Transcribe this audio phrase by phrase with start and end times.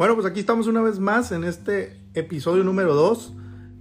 [0.00, 3.34] Bueno, pues aquí estamos una vez más en este episodio número 2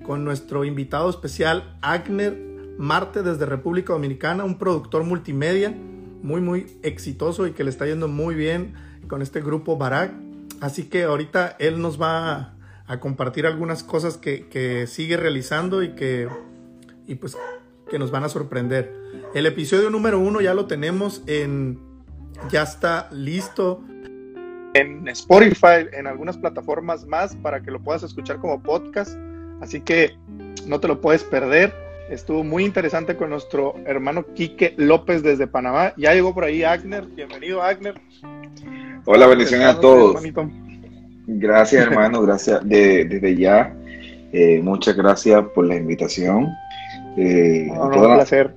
[0.03, 2.37] con nuestro invitado especial Agner
[2.77, 5.73] Marte desde República Dominicana, un productor multimedia
[6.21, 8.73] muy muy exitoso y que le está yendo muy bien
[9.07, 10.11] con este grupo Barak.
[10.59, 12.53] Así que ahorita él nos va
[12.85, 16.27] a, compartir algunas cosas que, sigue realizando y que
[17.07, 17.37] y pues
[17.89, 18.93] que nos van a sorprender.
[19.33, 21.79] El episodio número uno ya lo tenemos en
[22.51, 23.85] ya está listo
[24.79, 29.17] en Spotify, en algunas plataformas más para que lo puedas escuchar como podcast.
[29.61, 30.15] Así que
[30.65, 31.73] no te lo puedes perder.
[32.09, 35.93] Estuvo muy interesante con nuestro hermano Quique López desde Panamá.
[35.97, 37.05] Ya llegó por ahí Agner.
[37.05, 38.01] Bienvenido, Agner.
[39.05, 40.21] Hola, bendiciones a todos.
[41.27, 42.21] Gracias, hermano.
[42.23, 43.75] Gracias desde ya.
[44.31, 46.47] Eh, muchas gracias por la invitación.
[47.17, 48.53] Eh, un placer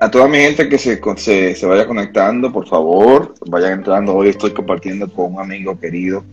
[0.00, 4.14] a toda mi gente que se, se, vaya conectando, por favor, vayan entrando.
[4.14, 6.24] Hoy estoy compartiendo con un amigo querido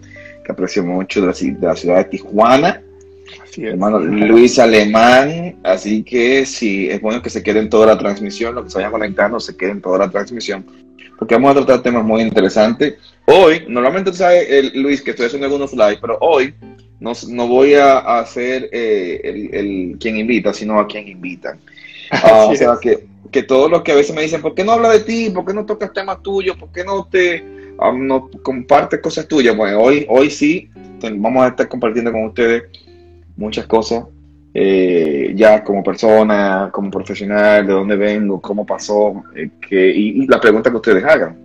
[0.46, 2.82] que aprecio mucho de la, ciudad de Tijuana,
[3.58, 5.58] hermano Luis Alemán.
[5.64, 8.94] Así que sí, es bueno que se queden toda la transmisión, los que se vayan
[8.94, 10.66] conectando, se queden toda la transmisión,
[11.20, 12.95] porque vamos a tratar temas muy interesantes.
[13.26, 16.54] Hoy, normalmente tú sabes, Luis, que estoy haciendo algunos live, pero hoy
[17.02, 21.60] no, no voy a, hacer eh, el, el, quien invita, sino a quien invitan.
[22.10, 24.73] Ah, o sea que que todos los que a veces me dicen, ¿por qué no
[24.73, 25.30] habla de ti?
[25.30, 26.58] ¿Por qué no tocas temas tuyos?
[26.58, 27.44] ¿Por qué no te
[27.95, 29.56] no compartes cosas tuyas?
[29.56, 30.70] Bueno, hoy, hoy sí
[31.16, 32.64] vamos a estar compartiendo con ustedes
[33.36, 34.05] muchas cosas,
[34.53, 40.39] eh, ya como persona, como profesional, de dónde vengo, cómo pasó, eh, que, y, la
[40.39, 41.38] pregunta que ustedes hagan.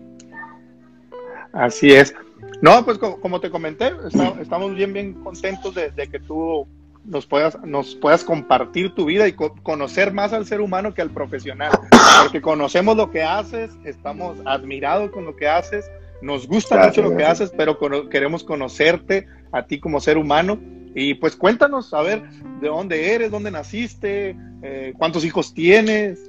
[1.53, 2.15] Así es.
[2.63, 3.93] No, pues como, te comenté,
[4.41, 6.67] estamos bien, bien contentos de, de que tú
[7.05, 11.11] nos puedas, nos puedas compartir tu vida y conocer más al ser humano que al
[11.11, 11.73] profesional.
[12.23, 17.17] Porque conocemos lo que haces, estamos admirados con lo que haces, nos gusta mucho lo
[17.17, 17.79] que haces, pero
[18.09, 20.59] queremos conocerte a ti como ser humano.
[20.95, 22.23] Y pues cuéntanos, a ver,
[22.61, 26.21] de dónde eres, dónde naciste, eh, cuántos hijos tienes.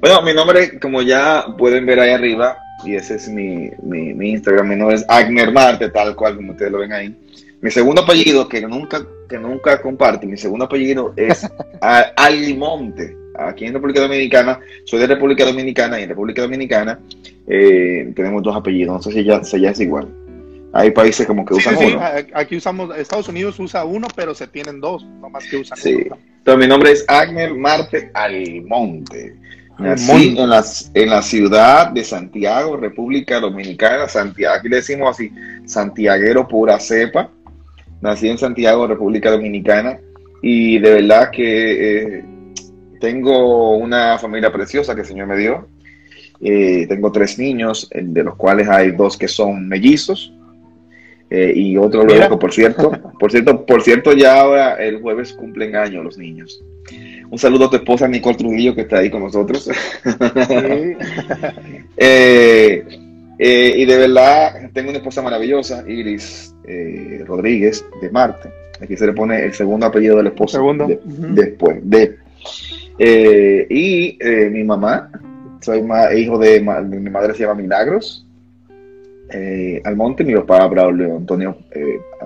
[0.00, 4.30] Bueno, mi nombre, como ya pueden ver ahí arriba, y ese es mi, mi, mi
[4.30, 7.16] Instagram, mi nombre es Agner Marte, tal cual como ustedes lo ven ahí.
[7.60, 11.46] Mi segundo apellido, que nunca, que nunca comparte, mi segundo apellido es
[12.16, 13.16] Alimonte.
[13.38, 16.98] Aquí en República Dominicana, soy de República Dominicana y en República Dominicana
[17.46, 18.96] eh, tenemos dos apellidos.
[18.96, 20.08] No sé si ya, si ya es igual.
[20.72, 22.00] Hay países como que usan uno.
[22.34, 26.06] Aquí usamos, Estados Unidos usa uno, pero se tienen dos, no más que usan sí.
[26.38, 29.36] Entonces, mi nombre es Agner Marte Almonte.
[29.78, 35.30] Nací en la, en la ciudad de Santiago, República Dominicana, Santiago, aquí le decimos así,
[35.66, 37.30] santiaguero pura cepa.
[38.00, 39.98] Nací en Santiago, República Dominicana,
[40.42, 42.24] y de verdad que eh,
[43.00, 45.68] tengo una familia preciosa que el Señor me dio.
[46.40, 50.34] Eh, tengo tres niños, de los cuales hay dos que son mellizos
[51.30, 55.74] eh, y otro luego, por cierto, por cierto, por cierto, ya ahora el jueves cumplen
[55.74, 56.62] años los niños.
[57.28, 59.68] Un saludo a tu esposa Nicole Trujillo que está ahí con nosotros.
[63.38, 68.50] y de verdad tengo una esposa maravillosa, Iris eh, Rodríguez de Marte.
[68.80, 70.88] Aquí se le pone el segundo apellido del esposo segundo.
[71.04, 72.16] después de.
[72.98, 75.10] Eh, y eh, mi mamá,
[75.60, 75.82] soy
[76.16, 78.26] hijo de, mi madre se llama Milagros
[79.84, 81.56] Almonte, mi papá Braulio Antonio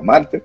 [0.03, 0.43] Marte.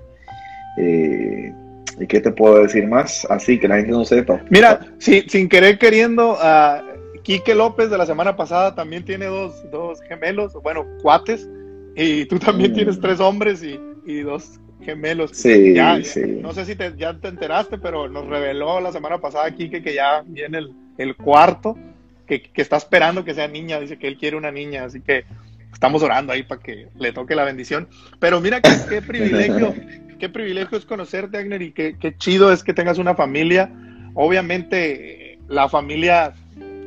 [0.78, 3.26] ¿Y qué te puedo decir más?
[3.30, 4.42] Así que la gente no sepa.
[4.50, 6.84] Mira, sin querer queriendo, a
[7.24, 11.48] Quique López de la semana pasada también tiene dos, dos gemelos, bueno, cuates
[11.96, 12.76] y tú también mm.
[12.76, 15.32] tienes tres hombres y, dos gemelos.
[15.34, 15.74] Sí,
[16.42, 20.24] No sé si ya te enteraste, pero nos reveló la semana pasada aquí que, ya
[20.26, 20.60] viene
[20.98, 21.78] el, cuarto,
[22.28, 25.26] que, está esperando que sea niña, dice que él quiere una niña, así que
[25.74, 27.88] estamos orando ahí para que le toque la bendición.
[28.20, 29.74] Pero mira qué, privilegio,
[30.20, 33.72] qué privilegio es conocerte, Agner, y qué, qué chido es que tengas una familia.
[34.14, 36.34] Obviamente, la familia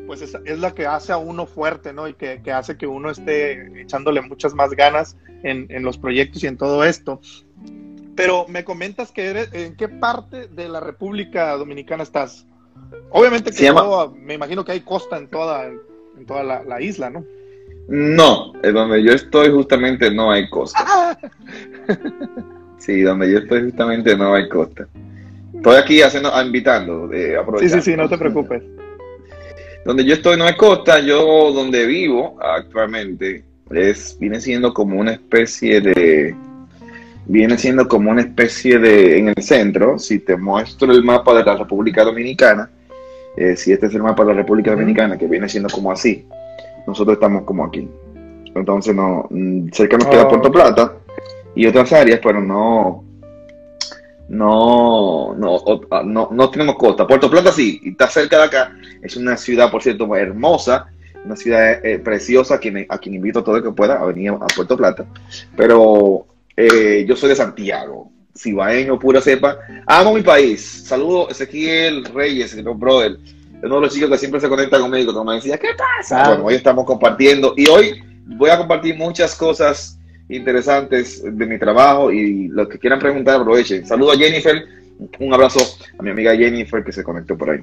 [0.08, 2.08] pues es, es, la que hace a uno fuerte, ¿no?
[2.08, 6.56] Y que, hace que uno esté echándole muchas más ganas en, los proyectos y en
[6.56, 7.20] todo esto.
[8.16, 12.46] Pero me comentas que eres, ¿en qué parte de la República Dominicana estás?
[13.10, 13.70] Obviamente que
[14.16, 17.22] me imagino que hay costa en toda, en toda la, isla, ¿no?
[17.88, 21.18] No, en donde yo estoy justamente no hay costa.
[22.78, 24.88] sí, donde yo estoy justamente no hay costa.
[25.54, 28.62] Estoy aquí haciendo, invitando, eh, Sí, sí, sí, no te preocupes.
[29.88, 35.12] Donde yo estoy no es costa, yo donde vivo actualmente es, viene siendo como una
[35.12, 36.36] especie de,
[37.24, 41.42] viene siendo como una especie de, en el centro, si te muestro el mapa de
[41.42, 42.68] la República Dominicana,
[43.34, 46.26] eh, si este es el mapa de la República Dominicana, que viene siendo como así,
[46.86, 47.88] nosotros estamos como aquí.
[48.54, 50.28] Entonces, no, mm, cerca nos queda oh.
[50.28, 50.96] Puerto Plata
[51.54, 53.04] y otras áreas, pero no,
[54.28, 57.06] no, no, ah, no, no tenemos costa.
[57.06, 58.76] Puerto Plata sí, está cerca de acá.
[59.02, 60.86] Es una ciudad, por cierto, hermosa,
[61.24, 64.04] una ciudad eh, preciosa a quien, a quien invito a todo el que pueda a
[64.04, 65.06] venir a Puerto Plata.
[65.56, 66.26] Pero
[66.56, 69.58] eh, yo soy de Santiago, cibaeño, pura cepa.
[69.86, 70.84] Amo mi país.
[70.86, 73.16] Saludo Ezequiel Reyes, mi brother.
[73.62, 76.28] Uno de los chicos que siempre se conecta conmigo, como me decía, ¿qué pasa?
[76.28, 79.97] Bueno, hoy estamos compartiendo y hoy voy a compartir muchas cosas
[80.28, 83.86] interesantes de mi trabajo y los que quieran preguntar aprovechen.
[83.86, 84.64] Saludo a Jennifer,
[85.18, 85.60] un abrazo
[85.98, 87.60] a mi amiga Jennifer que se conectó por ahí.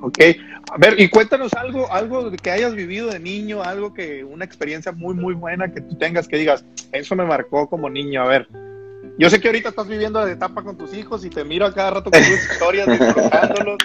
[0.00, 0.18] Ok,
[0.70, 4.92] a ver, y cuéntanos algo, algo que hayas vivido de niño, algo que, una experiencia
[4.92, 8.48] muy, muy buena que tú tengas que digas, eso me marcó como niño, a ver.
[9.18, 11.74] Yo sé que ahorita estás viviendo la etapa con tus hijos y te miro a
[11.74, 13.78] cada rato con tus historias, disfrutándolos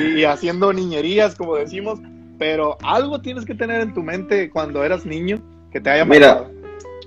[0.00, 1.98] y haciendo niñerías, como decimos,
[2.38, 5.42] pero algo tienes que tener en tu mente cuando eras niño
[5.72, 6.44] que te haya marcado.
[6.44, 6.57] Mira,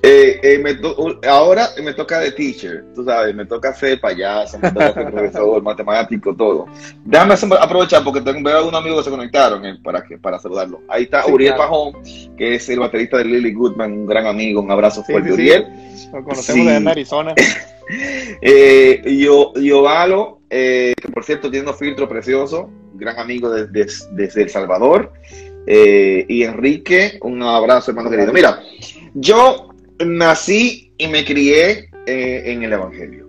[0.04, 0.80] eh, eh, me
[1.28, 5.62] ahora me toca de teacher, tú sabes, me toca ser payaso, me toca ser profesor,
[5.64, 6.66] matemático, todo.
[7.06, 10.40] Déjame aprovechar porque tengo veo a un amigo que se conectaron eh, para, que, para
[10.40, 10.82] saludarlo.
[10.88, 11.94] Ahí está Uriel Pajón,
[12.36, 15.68] que es el baterista de Lily Goodman, un gran amigo, un abrazo fuerte, Uriel.
[16.12, 17.36] Lo conocemos de Arizona.
[18.42, 19.84] eh, yo, yo
[20.50, 25.14] que por cierto tiene un filtro precioso, gran amigo desde, desde El Salvador.
[25.68, 28.34] y Enrique, un abrazo, hermano querido.
[28.34, 28.64] Mira,
[29.14, 29.71] yo
[30.06, 33.28] nací y me crié eh, en el Evangelio.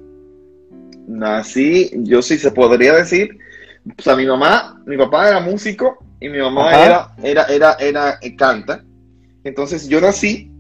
[1.07, 3.39] Nací, yo sí se podría decir,
[3.99, 8.19] o sea, mi mamá, mi papá era músico y mi mamá era, era, era, era,
[8.23, 8.85] eh, canta.
[9.45, 10.51] Entonces yo nací,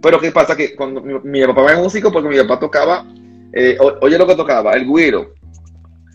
[0.00, 0.56] pero ¿qué pasa?
[0.56, 3.06] Que cuando mi, papá era músico, porque mi papá tocaba,
[3.52, 5.34] eh, oye lo que tocaba, el güiro.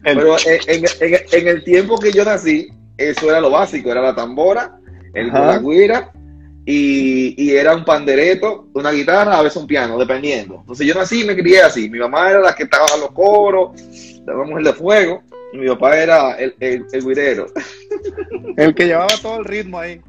[0.03, 2.67] Pero en, el tiempo que yo nací,
[2.97, 4.79] eso era lo básico, era la tambora,
[5.13, 6.11] el, la guira
[6.65, 10.57] y, era un pandereto, una guitarra, a veces un piano, dependiendo.
[10.61, 11.89] Entonces yo nací y me crié así.
[11.89, 13.71] Mi mamá era la que estaba a los coros,
[14.25, 15.23] la mujer de fuego,
[15.53, 17.47] y mi papá era el, el, el guirero.
[18.57, 20.01] El que llevaba todo el ritmo ahí.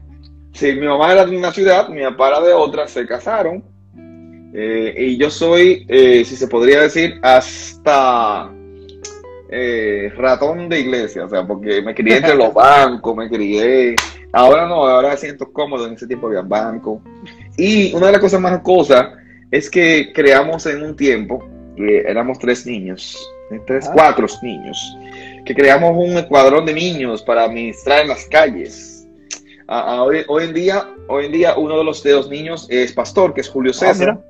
[0.53, 3.63] Sí, mi mamá era de una ciudad, mi papá era de otra, se casaron.
[4.55, 8.51] Eh, y yo soy, eh, si se podría decir, hasta
[9.49, 13.95] eh, ratón de iglesia, o sea, porque me crié entre los bancos, me crié
[14.33, 17.03] Ahora no, ahora me siento cómodo, en ese tiempo había banco.
[17.57, 19.09] Y una de las cosas más cosas
[19.51, 21.47] es que creamos en un tiempo,
[21.77, 23.19] que éramos tres niños,
[23.67, 23.93] tres, ah.
[23.95, 24.97] cuatro niños,
[25.45, 29.07] que creamos un escuadrón de niños para administrar en las calles.
[29.69, 33.49] hoy, en día, hoy en día uno de los, de niños es pastor, que es
[33.51, 34.21] Julio ah, César.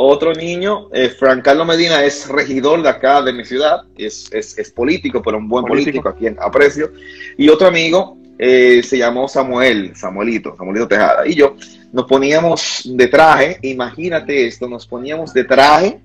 [0.00, 4.70] Otro niño, eh, Fran Carlos Medina, es regidor de acá, de mi ciudad, es, es,
[4.70, 6.02] político, pero un buen político.
[6.02, 6.92] político a quien aprecio.
[7.36, 11.56] Y otro amigo, eh, se llamó Samuel, Samuelito, Samuelito Tejada, y yo
[11.92, 16.00] nos poníamos de traje, imagínate esto, nos poníamos de traje,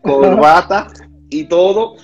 [0.00, 0.86] corbata
[1.28, 1.96] y todo,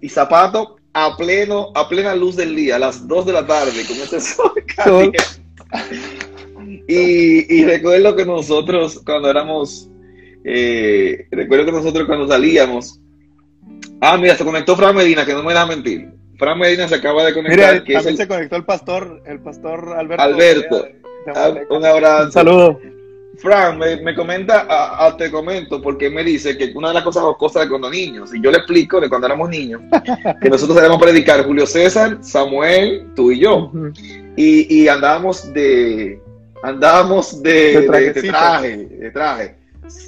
[0.00, 3.84] y zapato a pleno, a plena luz del día, a las 2 de la tarde,
[3.86, 4.52] con este sol
[6.88, 9.90] y, y, recuerdo que nosotros cuando éramos,
[10.44, 12.98] eh, recuerdo que nosotros cuando salíamos,
[14.00, 16.17] ah, mira, se conectó Fran Medina, que no me da mentir.
[16.38, 17.82] Fran Medina se acaba de conectar.
[17.84, 20.22] Mira, también se conectó el pastor, el pastor Alberto.
[20.22, 20.88] Alberto,
[21.34, 22.24] ah, un abrazo.
[22.26, 22.80] Un saludo.
[23.38, 27.64] Fran me, comenta, a, te comento, porque me dice que una de las cosas cosas
[27.64, 29.80] de cuando niños, y yo le explico de cuando éramos niños,
[30.40, 33.70] que nosotros debemos predicar Julio César, Samuel, tú y yo.
[34.36, 36.20] y, y andábamos de,
[36.64, 39.56] andábamos de, de, de, traje, de traje,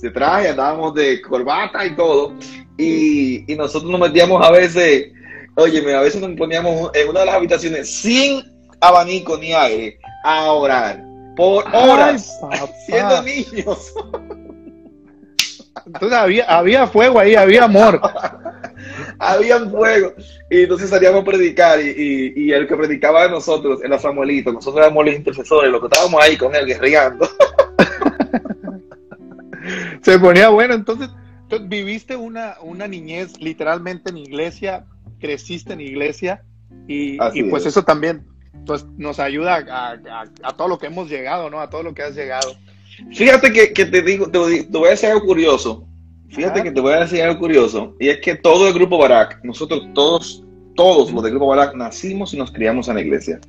[0.02, 2.34] de traje, andábamos de corbata y todo.
[2.76, 5.12] Y, y nosotros nos metíamos a veces
[5.57, 8.42] Oye, a veces nos poníamos en una de las habitaciones sin
[8.80, 11.04] abanico ni aire a orar
[11.37, 12.38] por horas,
[12.87, 13.92] siendo niños.
[15.87, 18.00] Entonces había, había fuego ahí, había amor.
[19.19, 20.12] había fuego.
[20.50, 24.52] Y entonces salíamos a predicar y, y, el que predicaba de nosotros era Samuelito.
[24.52, 27.28] Nosotros éramos los intercesores, los que estábamos ahí con él guerreando.
[30.02, 30.75] Se ponía bueno.
[30.75, 31.09] Entonces,
[31.42, 34.85] entonces viviste una, una niñez literalmente en iglesia
[35.20, 36.42] creciste en iglesia
[36.86, 37.18] y,
[37.50, 38.26] pues eso también
[38.66, 39.64] pues, nos ayuda
[40.42, 41.60] a, todo lo que hemos llegado, ¿no?
[41.60, 42.56] A todo lo que has llegado.
[43.12, 45.86] Fíjate que, te digo, te, voy a decir algo curioso.
[46.28, 47.96] Fíjate que te voy a decir algo curioso.
[47.98, 50.44] Y es que todo el grupo Barak, nosotros todos,
[50.76, 53.40] todos los del grupo Barak nacimos y nos criamos en la iglesia.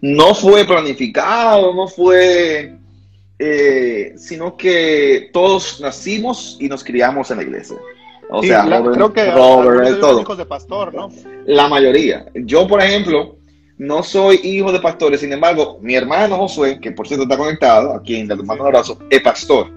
[0.00, 2.76] No fue planificado, no fue,
[3.38, 7.76] eh, sino que todos nacimos y nos criamos en la iglesia.
[8.30, 10.20] O sea, creo que Robert, todo.
[10.20, 11.10] hijos de pastor, ¿no?
[11.46, 12.26] La mayoría.
[12.34, 13.36] Yo, por ejemplo,
[13.78, 17.94] no soy hijo de pastores, sin embargo, mi hermano Josué, que por cierto está conectado,
[17.94, 19.70] aquí en le mando un abrazo, es pastor.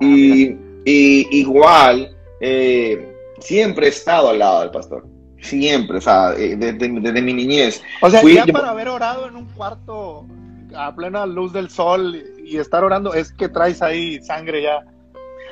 [0.00, 5.06] Y, Y igual, eh, siempre he estado al lado del pastor.
[5.40, 7.82] Siempre, o sea, eh, desde, mi niñez.
[8.00, 10.26] O sea, ya para haber orado en un cuarto
[10.74, 14.84] a plena luz del sol y estar orando, es que traes ahí sangre ya.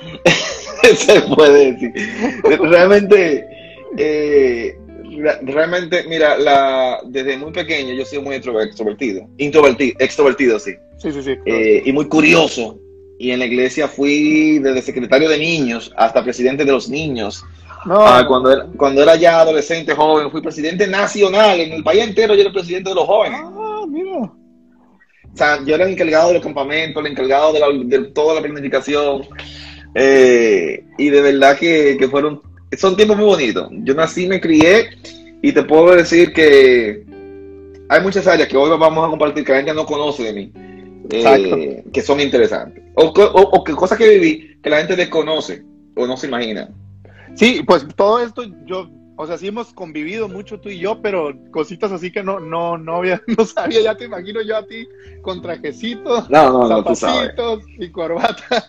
[0.96, 1.92] Se puede decir.
[2.42, 3.46] Realmente,
[3.96, 4.78] eh,
[5.42, 10.72] realmente, mira, la, desde muy pequeño yo soy muy extrovertido, introvertido, extrovertido, sí.
[10.98, 11.34] Sí, sí, sí.
[11.46, 12.78] Eh, y muy curioso.
[13.18, 17.44] Y en la iglesia fui desde secretario de niños hasta presidente de los niños.
[17.84, 21.60] Ah, cuando, era, cuando era ya adolescente, joven, fui presidente nacional.
[21.60, 23.40] En el país entero yo era presidente de los jóvenes.
[23.42, 24.32] Ah, mira.
[25.32, 29.22] O sea, yo era el encargado de los campamentos, el encargado de, toda la planificación.
[29.94, 32.40] Eh, y de verdad que, que, fueron,
[32.76, 33.68] son tiempos muy bonitos.
[33.82, 34.90] Yo nací, me crié
[35.42, 37.04] y te puedo decir que
[37.88, 40.52] hay muchas áreas que hoy vamos a compartir que la gente no conoce de mí,
[41.10, 42.84] eh, que son interesantes.
[42.94, 45.64] O, o, que cosas que viví que la gente desconoce
[45.96, 46.68] o no se imagina.
[47.34, 48.88] Sí, pues todo esto yo
[49.20, 52.78] o sea, sí hemos convivido mucho tú y yo, pero cositas así que no, no,
[52.78, 54.88] no, había, no sabía, ya te imagino yo a ti
[55.20, 56.82] con trajecitos, no,
[57.78, 58.66] y corbata.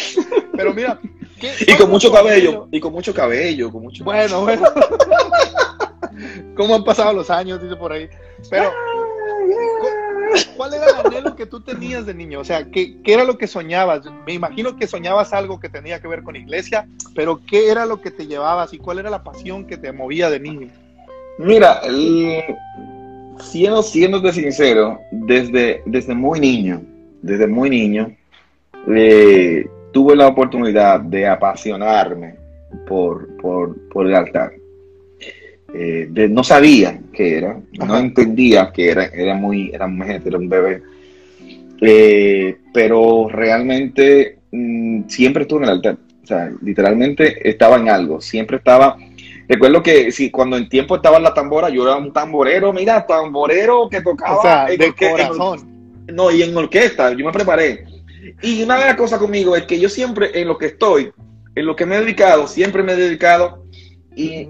[0.56, 0.98] pero mira,
[1.66, 4.62] y con mucho cabello, y con mucho cabello, con mucho Bueno, bueno.
[6.56, 7.62] ¿Cómo han pasado los años?
[7.62, 8.08] Dice por ahí.
[8.48, 8.72] Pero,
[10.56, 12.40] ¿cuál era el anhelo que tú tenías de niño?
[12.40, 14.02] O sea, ¿qué, era lo que soñabas?
[14.26, 18.00] Me imagino que soñabas algo que tenía que ver con iglesia, pero ¿qué era lo
[18.00, 20.68] que te llevabas y cuál era la pasión que te movía de niño?
[21.38, 21.80] Mira,
[23.38, 26.82] siendo, siendo sincero, desde, desde muy niño,
[27.22, 28.14] desde muy niño,
[28.84, 32.36] tuve la oportunidad de apasionarme
[32.86, 34.52] por, por el altar.
[35.72, 40.48] Eh, no sabía qué era, no entendía que era, era muy, era muy era un
[40.48, 40.82] bebé.
[41.80, 45.96] Eh, pero realmente mm, siempre estuve en el altar.
[46.22, 48.96] O sea, literalmente estaba en algo, siempre estaba.
[49.48, 53.06] Recuerdo que si cuando en tiempo estaba en la tambora, yo era un tamborero, mira,
[53.06, 54.66] tamborero que tocaba.
[54.66, 56.04] de corazón.
[56.12, 57.84] no, y en orquesta, yo me preparé.
[58.42, 61.10] Y una de las cosas conmigo es que yo siempre, en lo que estoy,
[61.54, 63.64] en lo que me he dedicado, siempre me he dedicado
[64.14, 64.48] y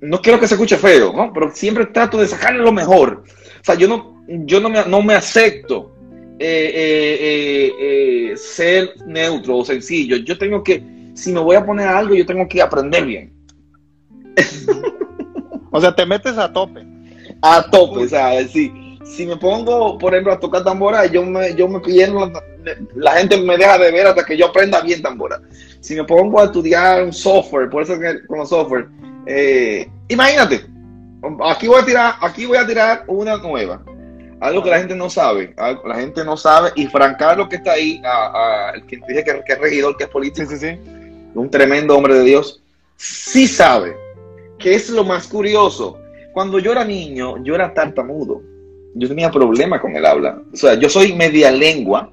[0.00, 1.32] no quiero que se escuche feo, ¿no?
[1.32, 3.24] Pero siempre trato de sacarle lo mejor.
[3.60, 5.92] O sea, yo no, yo no me, no me acepto
[6.38, 10.16] eh, eh, eh, ser neutro o sencillo.
[10.18, 13.32] Yo tengo que, si me voy a poner algo, yo tengo que aprender bien.
[15.72, 16.86] o sea, te metes a tope.
[17.42, 18.72] A tope, o sea, si,
[19.04, 22.30] si me pongo, por ejemplo, a tocar tambora, yo me, yo me pierdo,
[22.94, 25.40] la gente me deja de ver hasta que yo aprenda bien tambora.
[25.80, 28.88] Si me pongo a estudiar un software, por eso que con software,
[29.26, 30.66] eh, imagínate,
[31.44, 33.82] aquí voy a tirar, aquí voy a tirar una nueva.
[34.40, 38.00] Algo que la gente no sabe, la gente no sabe, y Francarlo que está ahí,
[38.04, 40.52] a, el que dije que, es regidor, que es político,
[41.34, 42.62] un tremendo hombre de Dios,
[42.96, 43.96] sí sabe
[44.58, 45.98] que es lo más curioso.
[46.32, 48.42] Cuando yo era niño, yo era tartamudo.
[48.94, 50.42] Yo tenía problemas con el habla.
[50.52, 52.12] O sea, yo soy media lengua.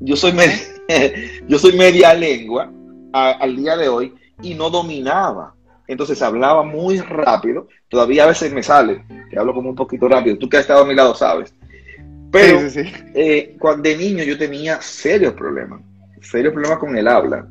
[0.00, 0.56] Yo soy media,
[1.48, 2.72] yo soy media lengua
[3.12, 5.54] al día de hoy y no dominaba.
[5.86, 7.68] Entonces hablaba muy rápido.
[7.88, 10.38] Todavía a veces me sale, que hablo como un poquito rápido.
[10.38, 11.54] Tú que has estado a mi lado sabes.
[12.30, 12.60] Pero
[13.14, 15.80] eh, cuando de niño yo tenía serios problemas,
[16.20, 17.48] serios problemas con el habla.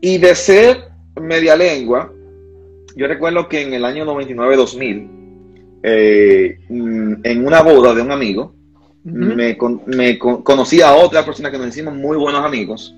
[0.00, 0.88] Y de ser
[1.20, 2.12] media lengua,
[2.96, 8.54] yo recuerdo que en el año 99-2000, eh, mm, en una boda de un amigo,
[9.06, 9.56] me,
[10.18, 12.94] conocí a otra persona que nos hicimos muy buenos amigos.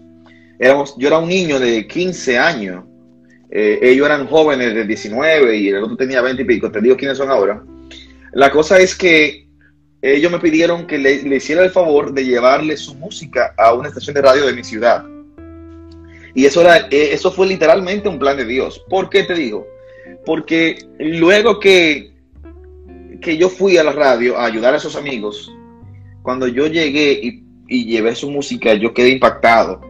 [0.59, 2.85] Éramos, yo era un niño de 15 años,
[3.51, 6.97] eh, ellos eran jóvenes de 19 y el otro tenía 20 y pico, te digo
[6.97, 7.63] quiénes son ahora.
[8.33, 9.47] La cosa es que
[10.01, 14.15] ellos me pidieron que le, hiciera el favor de llevarle su música a una estación
[14.15, 15.05] de radio de mi ciudad.
[16.35, 18.83] Y eso, era, eh, eso fue literalmente un plan de Dios.
[18.89, 19.67] ¿Por qué te digo?
[20.25, 22.13] Porque luego que,
[23.21, 25.51] que yo fui a la radio a ayudar a esos amigos,
[26.29, 29.81] cuando yo llegué y, llevé su música, yo quedé impactado.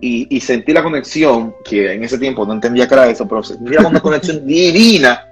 [0.00, 3.76] Y, sentí la conexión, que en ese tiempo no entendía que era eso, pero sentí
[3.76, 5.24] una conexión divina,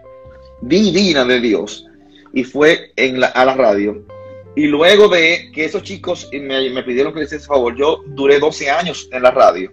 [0.60, 1.84] divina de Dios.
[2.32, 4.06] Y fue en la, a la radio.
[4.54, 8.38] Y luego de que esos chicos me, me pidieron que les hiciese favor, yo duré
[8.38, 9.68] 12 años en la radio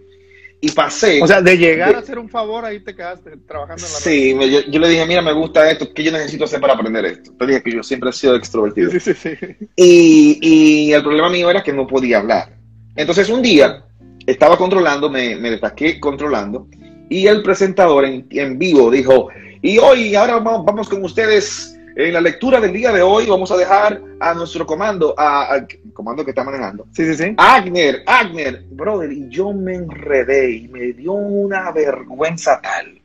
[0.62, 1.22] y pasé.
[1.22, 4.36] O sea, de llegar a hacer un favor, ahí te quedaste trabajando en la Sí,
[4.70, 7.32] yo, le dije, mira, me gusta esto, ¿qué yo necesito hacer para aprender esto?
[7.38, 8.92] Te dije que yo siempre he sido extrovertido.
[8.92, 9.30] Sí, sí, sí.
[9.76, 12.58] Y, y, el problema mío era que no podía hablar.
[12.96, 13.86] Entonces un día
[14.26, 16.68] estaba controlando, me, me destaqué controlando,
[17.10, 19.30] y el presentador en, en vivo dijo,
[19.62, 23.52] y hoy, ahora vamos, vamos con ustedes En la lectura del día de hoy vamos
[23.52, 26.86] a dejar a nuestro comando, a, comando que está manejando.
[26.94, 27.34] Sí, sí, sí.
[27.38, 33.00] Agner, Agner, brother, y yo me enredé y me dio una vergüenza tal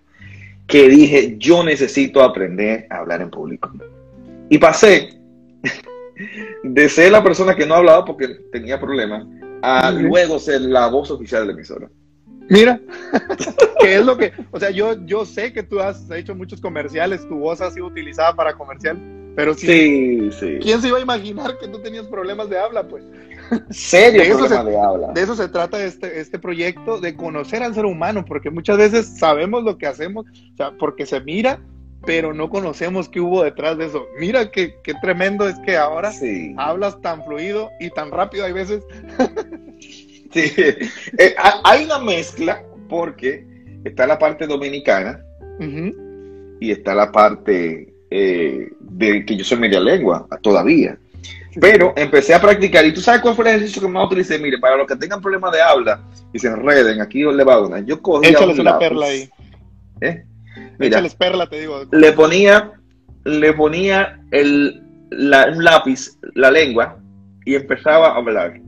[0.67, 3.71] que dije, yo necesito aprender a hablar en público.
[4.49, 5.11] Y pasé
[6.63, 9.27] de ser la persona que no hablaba porque tenía problemas
[9.63, 11.89] a luego ser la voz oficial de la emisora.
[12.49, 12.81] Mira,
[13.81, 17.27] que es lo que, o sea, yo, yo sé que tú has hecho muchos comerciales,
[17.29, 18.99] tu voz ha sido utilizada para comercial,
[19.35, 20.59] pero sí, sí.
[20.61, 23.05] ¿quién se iba a imaginar que tú tenías problemas de habla, pues?
[23.71, 25.09] Serio de eso se, de habla.
[25.13, 29.19] De eso se trata este, este proyecto, de conocer al ser humano, porque muchas veces
[29.19, 31.61] sabemos lo que hacemos, o sea, porque se mira,
[32.07, 34.07] pero no conocemos qué hubo detrás de eso.
[34.19, 36.13] Mira qué, qué tremendo es que ahora
[36.59, 38.85] hablas tan fluido y tan rápido hay veces.
[40.35, 43.47] Sí, eh, hay una mezcla porque
[43.85, 45.25] está la parte dominicana
[46.61, 50.99] y está la parte eh, de que yo soy media lengua todavía.
[51.61, 54.41] Pero empecé a practicar y tú sabes cuál fue el ejercicio que más utilicé.
[54.41, 57.79] Mire, para los que tengan problemas de habla y se enreden, aquí le va una.
[57.81, 59.31] Yo cogía Échales una perla ahí.
[60.01, 60.25] ¿Eh?
[60.79, 61.85] Mira, Échales perla, te digo.
[61.93, 62.73] Le ponía,
[63.25, 66.99] le ponía el, un lápiz, la lengua,
[67.45, 68.61] y empezaba a hablar.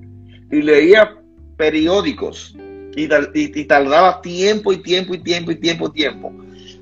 [0.52, 1.16] Y leía
[1.56, 2.54] periódicos
[2.96, 6.32] y, tardaba tiempo y tiempo y tiempo y tiempo y tiempo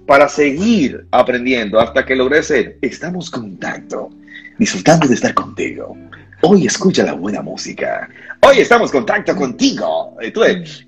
[0.06, 4.10] para seguir aprendiendo hasta que logré ser, estamos en contacto,
[4.58, 5.96] disfrutando de estar contigo.
[6.42, 8.08] Hoy escucha la buena música.
[8.40, 10.16] Hoy estamos en contacto contigo.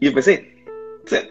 [0.01, 0.55] y empecé,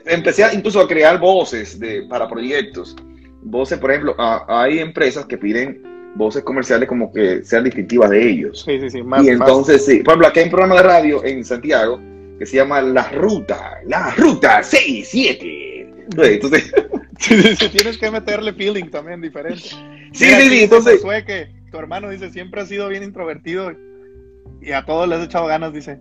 [0.05, 2.95] empecé incluso a crear voces de, para proyectos.
[3.43, 5.83] Voces, por ejemplo, hay empresas que piden
[6.15, 8.63] voces comerciales como que sean distintivas de ellos.
[8.65, 9.03] Sí, sí, sí.
[9.21, 9.99] y entonces, sí.
[9.99, 11.99] Por ejemplo, aquí hay un programa de radio en Santiago
[12.37, 15.75] que se llama La Ruta, La Ruta 67.
[16.17, 16.71] Entonces,
[17.71, 19.61] tienes que meterle feeling también diferente.
[20.13, 21.01] Sí, sí, sí, entonces...
[21.25, 23.71] que tu hermano dice, siempre ha sido bien introvertido
[24.61, 25.99] y a todos les ha echado ganas, dice.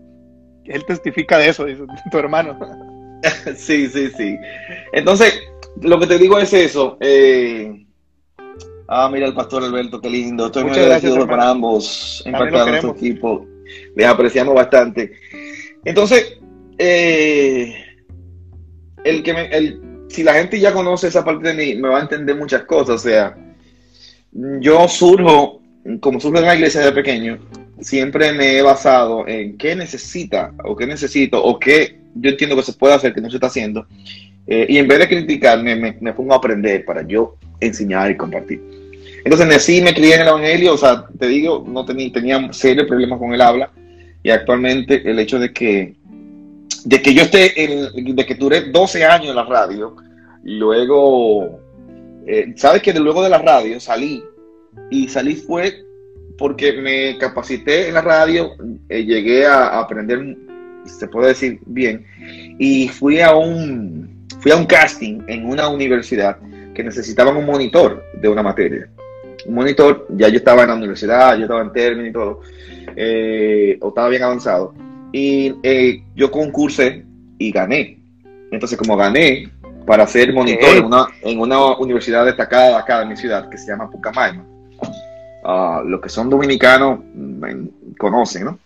[0.64, 2.58] Él testifica de eso, dice tu hermano.
[3.56, 4.36] sí, sí, sí.
[4.92, 5.40] Entonces,
[5.80, 6.96] lo que te digo es eso.
[7.00, 7.80] Eh...
[8.86, 10.46] Ah, mira el pastor Alberto, qué lindo.
[10.46, 13.46] Estoy muy agradecido para ambos, de nuestro equipo.
[13.96, 15.12] Les apreciamos bastante.
[15.84, 16.38] Entonces,
[16.78, 17.74] eh,
[19.04, 22.02] el que el, si la gente ya conoce esa parte de mí, me va a
[22.02, 22.96] entender muchas cosas.
[22.96, 23.36] O sea,
[24.32, 25.60] yo surjo,
[26.00, 27.38] como surjo en la iglesia de pequeño,
[27.80, 32.62] siempre me he basado en qué necesita o qué necesito o qué yo entiendo que
[32.62, 33.86] se puede hacer que no se está haciendo.
[34.46, 38.62] Eh, y en vez de criticarme, me, pongo a aprender para yo enseñar y compartir.
[39.24, 42.86] Entonces, nací, me crié en el Evangelio, o sea, te digo, no tenía, tenía serios
[42.86, 43.70] problemas con el habla
[44.24, 45.94] y actualmente el hecho de que,
[46.84, 49.94] de que yo esté, en, de que duré 12 años en la radio,
[50.42, 51.60] luego,
[52.26, 54.24] eh, sabes que luego de la radio salí,
[54.90, 55.84] y salí fue
[56.38, 58.52] porque me capacité en la radio,
[58.88, 60.36] eh, llegué a, aprender,
[60.86, 62.06] se puede decir bien,
[62.58, 66.38] y fui a un, fui a un casting en una universidad
[66.74, 68.88] que necesitaban un monitor de una materia.
[69.48, 72.40] Monitor, ya yo estaba en la universidad, yo estaba en término y todo,
[72.96, 74.74] eh, o estaba bien avanzado.
[75.12, 77.04] Y eh, yo concursé
[77.38, 77.98] y gané.
[78.50, 79.50] Entonces, como gané
[79.86, 83.68] para ser monitor en, una, en una universidad destacada acá de mi ciudad, que se
[83.68, 84.44] llama Pucamaima,
[85.44, 87.00] uh, los que son dominicanos
[87.98, 88.58] conocen, ¿no?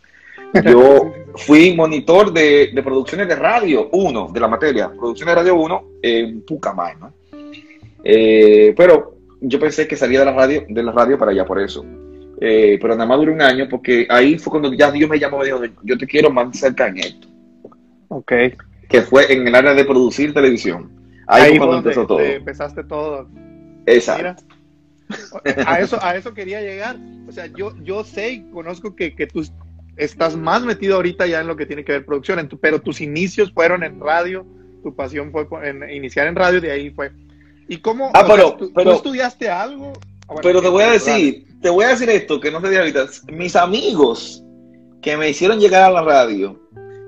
[0.64, 5.56] Yo fui monitor de, de, producciones de radio 1, de la materia, producciones de radio
[5.56, 7.12] 1 en Pucamaima.
[8.02, 11.60] Eh, pero yo pensé que salía de la radio, de la radio para allá por
[11.60, 11.84] eso.
[12.40, 15.44] Eh, pero nada más duró un año porque ahí fue cuando ya Dios me llamó
[15.44, 17.28] y me dijo, yo te quiero más cerca en esto.
[18.08, 18.32] Ok.
[18.88, 20.90] Que fue en el área de producir televisión.
[21.26, 22.20] Ahí, fue cuando empezó todo.
[22.20, 23.28] Empezaste todo.
[23.86, 24.44] Exacto.
[25.66, 26.96] a eso, a eso quería llegar.
[27.28, 29.44] O sea, yo, yo sé y conozco que, que tú
[29.98, 33.52] estás más metido ahorita ya en lo que tiene que ver producción, pero tus inicios
[33.52, 34.46] fueron en radio,
[34.82, 37.10] tu pasión fue en, iniciar en radio, de ahí fue.
[37.68, 38.10] ¿Y cómo?
[38.14, 39.92] Ah, pero, ¿tú, estudiaste algo?
[40.28, 42.80] Ah, pero te voy a decir, te voy a decir esto que no te diga
[42.80, 43.06] ahorita.
[43.30, 44.42] Mis amigos
[45.02, 46.58] que me hicieron llegar a la radio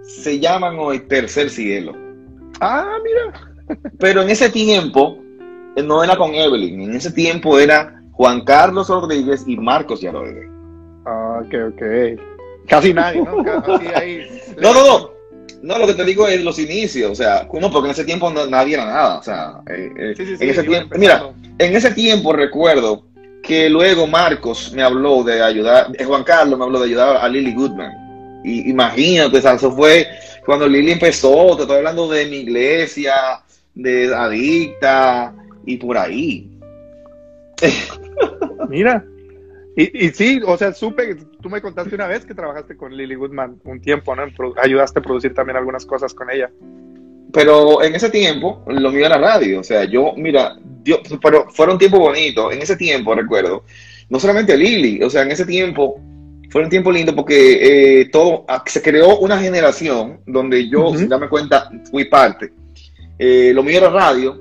[0.03, 1.93] se llaman hoy Tercer Cielo.
[2.61, 3.79] Ah, mira.
[3.99, 5.19] Pero en ese tiempo
[5.77, 10.49] eh, no era con Evelyn, en ese tiempo era Juan Carlos Rodríguez y Marcos Yaroide.
[11.07, 11.83] Ah, ok, ok.
[12.69, 13.37] Casi nadie, ¿no?
[13.37, 15.20] no, no, no.
[15.63, 18.31] No, lo que te digo es los inicios, o sea, no, porque en ese tiempo
[18.31, 22.33] no, nadie era nada, o sea, eh, eh, en ese tiempo, mira, en ese tiempo
[22.33, 23.05] recuerdo
[23.43, 27.29] que luego Marcos me habló de ayudar, eh, Juan Carlos me habló de ayudar a
[27.29, 27.93] Lily Goodman.
[28.43, 30.07] Y imagínate, eso fue
[30.47, 33.15] cuando Lily empezó, te estoy hablando de mi iglesia,
[33.75, 35.35] de Adicta
[35.67, 36.51] y por ahí.
[38.69, 39.05] Mira,
[39.77, 43.15] Y, y, sí, o sea, supe, tú me contaste una vez que trabajaste con Lily
[43.15, 44.25] Goodman un tiempo, ¿no?
[44.63, 46.51] Ayudaste a producir también algunas cosas con ella.
[47.33, 50.57] Pero en ese tiempo, lo mío era radio, o sea, yo, mira,
[51.23, 53.65] pero fueron tiempos bonitos, en ese tiempo, recuerdo,
[54.09, 56.01] no solamente Lily, o sea, en ese tiempo
[56.51, 61.09] fue un tiempo lindo porque eh, todo, ah, se creó una generación donde yo, sin
[61.09, 62.53] darme cuenta, fui parte.
[63.17, 64.41] Eh, lo mío era radio,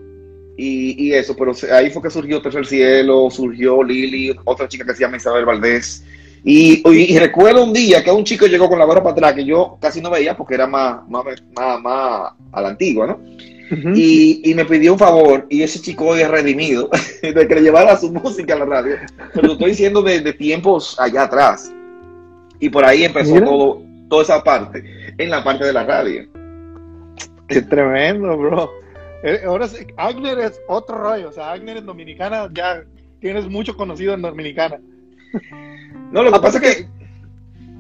[0.61, 4.99] y, eso, pero ahí fue que surgió Tercer Cielo, surgió Lili, otra chica que se
[4.99, 6.03] llama Isabel Valdés.
[6.43, 9.43] Y, y, recuerdo un día que un chico llegó con la gorra para atrás que
[9.43, 13.19] yo casi no veía porque era más, más, más, a la antigua, ¿no?
[13.93, 16.89] y, y, me pidió un favor y ese chico hoy es redimido
[17.21, 18.95] de que le llevara su música a la radio.
[19.33, 21.71] Pero lo estoy diciendo de, de, tiempos allá atrás.
[22.59, 24.83] Y por ahí empezó todo, toda esa parte,
[25.17, 26.27] en la parte de la radio.
[27.47, 28.71] Qué tremendo, bro.
[29.23, 32.83] Eh, ahora sí, Agner es otro rollo, o sea, Agner en Dominicana ya
[33.19, 34.79] tienes mucho conocido en Dominicana.
[36.11, 36.87] No, lo que pasa es que,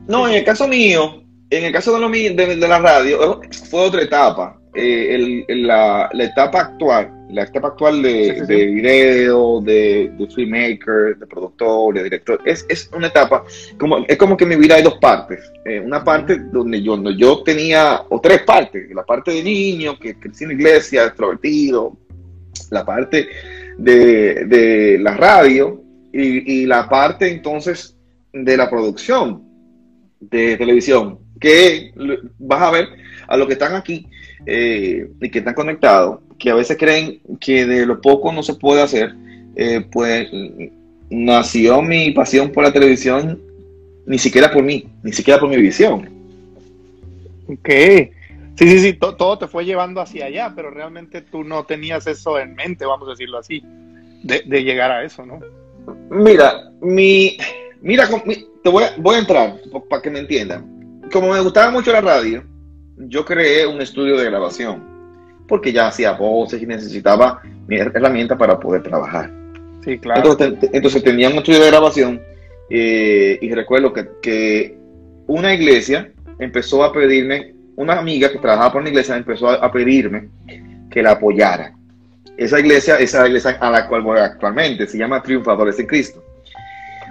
[0.07, 3.81] no, en el caso mío, en el caso de, lo mío, de, la radio, fue
[3.81, 4.55] otra etapa.
[4.75, 12.03] Eh, la, etapa actual, la etapa actual de, video, de, de filmmaker, de productor, de
[12.03, 13.43] director, es, es, una etapa,
[13.79, 15.39] como, es como que mi vida hay dos partes.
[15.65, 19.97] Eh, una parte donde yo, donde yo tenía, o tres partes, la parte de niño,
[19.97, 21.97] que crecí en la iglesia, extrovertido,
[22.69, 23.27] la parte
[23.77, 25.81] de, de la radio
[26.13, 27.98] y, y la parte entonces
[28.33, 29.43] de la producción
[30.19, 31.93] de televisión, que
[32.37, 32.87] vas a ver
[33.27, 34.07] a los que están aquí
[34.45, 38.55] eh, y que están conectados, que a veces creen que de lo poco no se
[38.55, 39.15] puede hacer,
[39.55, 40.29] eh, pues
[41.09, 43.39] nació mi pasión por la televisión
[44.05, 46.09] ni siquiera por mí, ni siquiera por mi visión.
[47.47, 47.69] Ok.
[48.59, 52.37] Sí, sí, sí, todo te fue llevando hacia allá, pero realmente tú no tenías eso
[52.37, 53.63] en mente, vamos a decirlo así,
[54.23, 55.39] de, llegar a eso, ¿no?
[56.09, 57.37] Mira, mi,
[57.81, 58.07] mira,
[58.63, 59.55] te voy a, voy a entrar
[59.89, 61.01] para que me entiendan.
[61.11, 62.43] Como me gustaba mucho la radio,
[62.97, 64.99] yo creé un estudio de grabación
[65.49, 69.31] porque ya hacía voces y necesitaba mi herramienta para poder trabajar.
[69.83, 70.37] Sí, claro.
[70.39, 72.21] Entonces, tenía un estudio de grabación
[72.69, 74.77] eh, y recuerdo que,
[75.27, 80.29] una iglesia empezó a pedirme, una amiga que trabajaba por una iglesia empezó a, pedirme
[80.89, 81.75] que la apoyara.
[82.35, 86.23] Esa iglesia, esa iglesia a la cual voy actualmente, se llama Triunfadores de Cristo.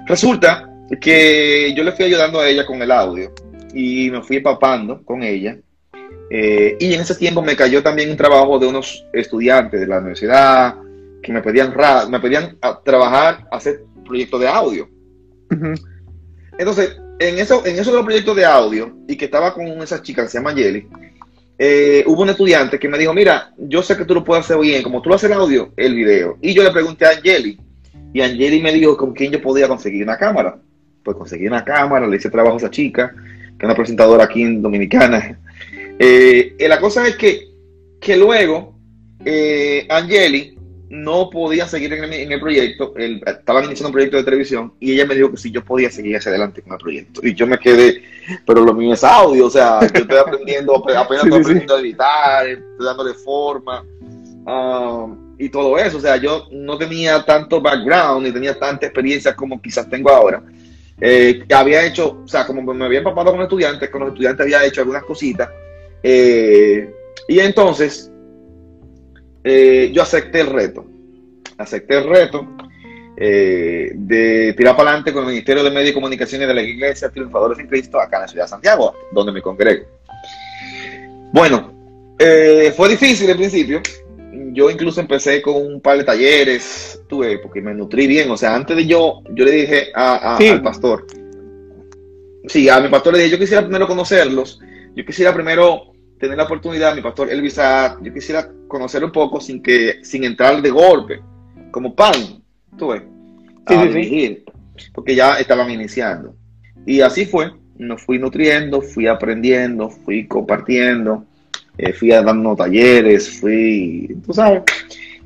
[0.09, 0.69] Resulta
[1.01, 3.31] que yo le fui ayudando a ella con el audio
[3.75, 5.59] y me fui empapando con ella
[6.31, 9.99] eh, y en ese tiempo me cayó también un trabajo de unos estudiantes de la
[9.99, 10.77] universidad
[11.23, 11.75] que me pedían,
[12.11, 14.89] me pedían a trabajar, hacer proyectos de audio.
[16.59, 20.31] Entonces, en eso, en esos proyectos de audio y que estaba con esas chicas que
[20.31, 20.89] se llama Jelly,
[21.59, 24.59] eh, hubo un estudiante que me dijo, mira, yo sé que tú lo puedes hacer
[24.59, 26.39] bien, como tú lo haces el audio, el video.
[26.41, 27.59] Y yo le pregunté a Angeli,
[28.13, 30.59] y Angeli me dijo con quién yo podía conseguir una cámara.
[31.03, 34.43] Pues conseguí una cámara, le hice trabajo a esa chica, que es una presentadora aquí
[34.43, 35.39] en Dominicana,
[35.99, 37.49] eh, la cosa es que,
[38.01, 38.75] que luego
[39.25, 40.57] eh, Angeli
[40.91, 45.17] no podía seguir en el, proyecto, estaban iniciando un proyecto de televisión y ella me
[45.17, 47.21] dijo que si yo podía seguir hacia adelante con el proyecto.
[47.23, 48.03] Y yo me quedé,
[48.47, 52.47] pero lo mío es audio, o sea, yo estoy aprendiendo, apenas estoy aprendiendo a editar,
[52.47, 53.85] estoy dándole forma
[54.47, 55.99] um, y todo eso.
[55.99, 60.43] O sea, yo no tenía tanto background ni tenía tanta experiencia como quizás tengo ahora.
[61.01, 64.65] Eh, había hecho, o sea, como me había empapado con estudiantes, con los estudiantes había
[64.65, 65.49] hecho algunas cositas
[66.03, 66.93] eh,
[67.29, 68.11] y entonces
[69.45, 70.85] eh, yo acepté el reto,
[71.57, 72.49] acepté el reto
[73.17, 77.59] de tirar para adelante con el Ministerio de Medio y Comunicaciones de la Iglesia Triunfadores
[77.59, 79.87] en Cristo acá en la ciudad de Santiago, donde me congrego.
[81.33, 81.73] Bueno,
[82.77, 83.83] fue difícil al principio.
[84.53, 88.31] Yo incluso empecé con un par de talleres, tuve, porque me nutrí bien.
[88.31, 91.07] O sea, antes de yo, yo le dije al pastor,
[92.47, 94.61] sí, a mi pastor le dije, yo quisiera primero conocerlos
[94.99, 97.61] yo quisiera primero tener la oportunidad, mi pastor Elvis
[98.03, 101.21] yo quisiera conocer un poco sin que sin entrar de golpe,
[101.71, 103.03] como pan, ves,
[104.09, 104.45] sí,
[104.93, 106.35] porque ya estaban iniciando.
[106.85, 111.25] Y así fue, nos fui nutriendo, fui aprendiendo, fui compartiendo,
[111.79, 114.63] eh, fui dando talleres, fui, tú sabes.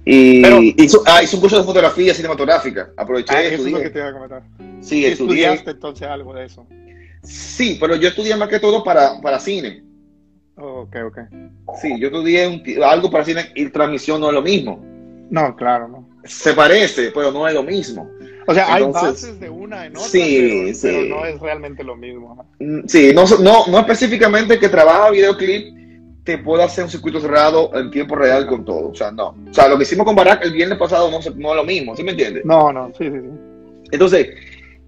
[0.04, 2.90] Y ah, hice un curso de fotografía cinematográfica.
[2.96, 3.34] Aproveché.
[3.34, 4.42] Ah, eso es lo que te iba a comentar.
[4.80, 6.66] Sí, estudiaste entonces algo de eso?
[7.22, 9.82] Sí, pero yo estudié más que todo para, para cine.
[10.56, 11.18] ok, ok.
[11.80, 14.84] Sí, yo estudié algo para cine y transmisión no es lo mismo.
[15.30, 16.08] No, claro, no.
[16.24, 18.10] Se parece, pero no es lo mismo.
[18.46, 22.44] O sea, hay bases de una en otra, sí, pero, no es realmente lo mismo.
[22.58, 25.81] Mm, sí, no, no, no específicamente que trabaja videoclip
[26.24, 28.90] te pueda hacer un circuito cerrado en tiempo real con todo.
[28.90, 29.34] O sea, no.
[29.50, 31.96] O sea, lo que hicimos con Barack el viernes pasado no, no es lo mismo,
[31.96, 32.44] ¿sí me entiendes?
[32.44, 33.28] No, no, sí, sí, sí.
[33.90, 34.28] Entonces,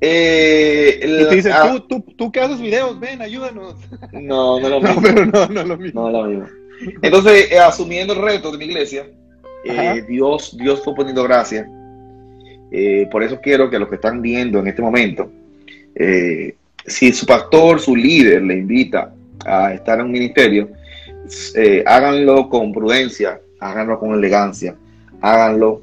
[0.01, 3.77] Eh, y te dice, ah, tú, tú, tú que haces videos, ven, ayúdanos.
[4.13, 5.01] No, no lo mismo.
[5.01, 6.03] No, pero no, no lo mismo.
[6.03, 6.47] No lo mismo.
[7.03, 9.07] Entonces, eh, asumiendo el reto de mi iglesia,
[9.65, 11.69] eh, Dios, Dios fue poniendo gracia.
[12.71, 15.31] Eh, por eso quiero que los que están viendo en este momento,
[16.87, 19.15] si su pastor, su líder le invita
[19.47, 20.69] a estar en un ministerio,
[21.87, 24.77] háganlo con prudencia, háganlo con elegancia,
[25.21, 25.83] háganlo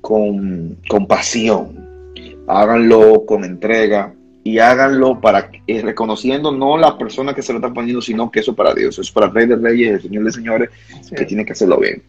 [0.00, 2.14] con, con pasión,
[2.46, 4.12] háganlo con entrega,
[4.46, 8.38] y háganlo para eh, reconociendo no la persona que se lo está poniendo, sino que
[8.38, 10.70] eso para Dios, es para el Rey de Reyes, el Señor de Señores,
[11.16, 12.00] que tiene que hacerlo bien.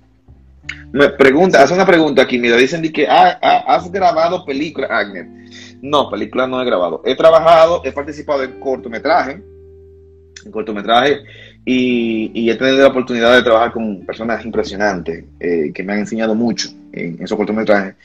[0.91, 5.79] Me pregunta, hace una pregunta aquí, mira, dicen que ah, ah, has grabado películas, Agnes.
[5.81, 7.01] No, películas no he grabado.
[7.05, 9.41] He trabajado, he participado en cortometraje,
[10.45, 11.21] en cortometraje,
[11.69, 16.33] y, he tenido la oportunidad de trabajar con personas impresionantes eh, que me han enseñado
[16.33, 17.95] mucho en esos cortometrajes.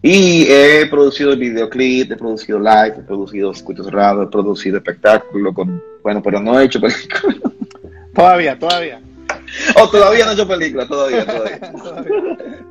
[0.00, 5.82] Y he producido videoclip, he producido live, he producido circuitos cerrados, he producido espectáculo con,
[6.04, 7.34] bueno, pero no he hecho película.
[8.14, 9.00] Todavía, todavía.
[9.76, 11.72] O oh, todavía no he hecho película, todavía, todavía.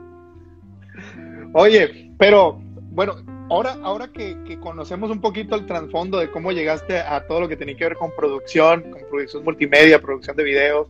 [1.53, 3.15] Oye, pero bueno,
[3.49, 7.57] ahora, ahora que, conocemos un poquito el trasfondo de cómo llegaste a todo lo que
[7.57, 10.87] tenía que ver con producción, con producción multimedia, producción de videos,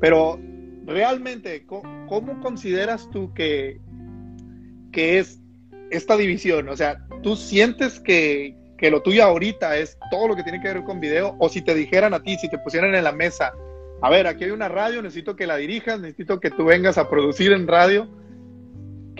[0.00, 0.38] pero
[0.86, 3.80] realmente, ¿cómo, cómo consideras tú que,
[4.92, 5.40] que es
[5.90, 6.68] esta división?
[6.68, 8.56] O sea, ¿tú sientes que,
[8.90, 11.36] lo tuyo ahorita es todo lo que tiene que ver con video?
[11.38, 13.52] O si te dijeran a ti, si te pusieran en la mesa,
[14.02, 17.10] a ver, aquí hay una radio, necesito que la dirijas, necesito que tú vengas a
[17.10, 18.08] producir en radio,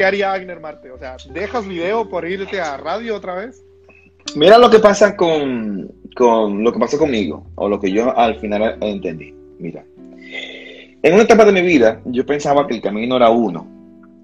[0.01, 0.91] ¿qué haría Agner Marte?
[0.91, 3.63] O sea, ¿dejas video por irte a radio otra vez?
[4.35, 8.41] Mira lo que pasa con, con lo que pasó conmigo, o lo que yo al
[8.41, 9.35] final entendí.
[9.59, 9.85] Mira,
[11.03, 13.67] en una etapa de mi vida, yo pensaba que el camino era uno.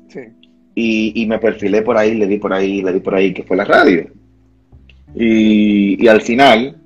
[0.08, 0.20] Sí
[0.78, 3.56] y, me perfilé por ahí, le di por ahí, le di por ahí, que fue
[3.56, 4.06] la radio.
[5.14, 6.76] Y, al final,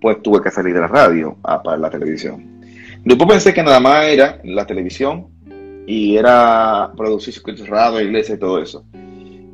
[0.00, 2.62] pues tuve que salir de la radio a, para la televisión.
[3.04, 5.26] Después pensé que nada más era la televisión
[5.86, 8.84] y era producir circuitos radio, iglesia y todo eso.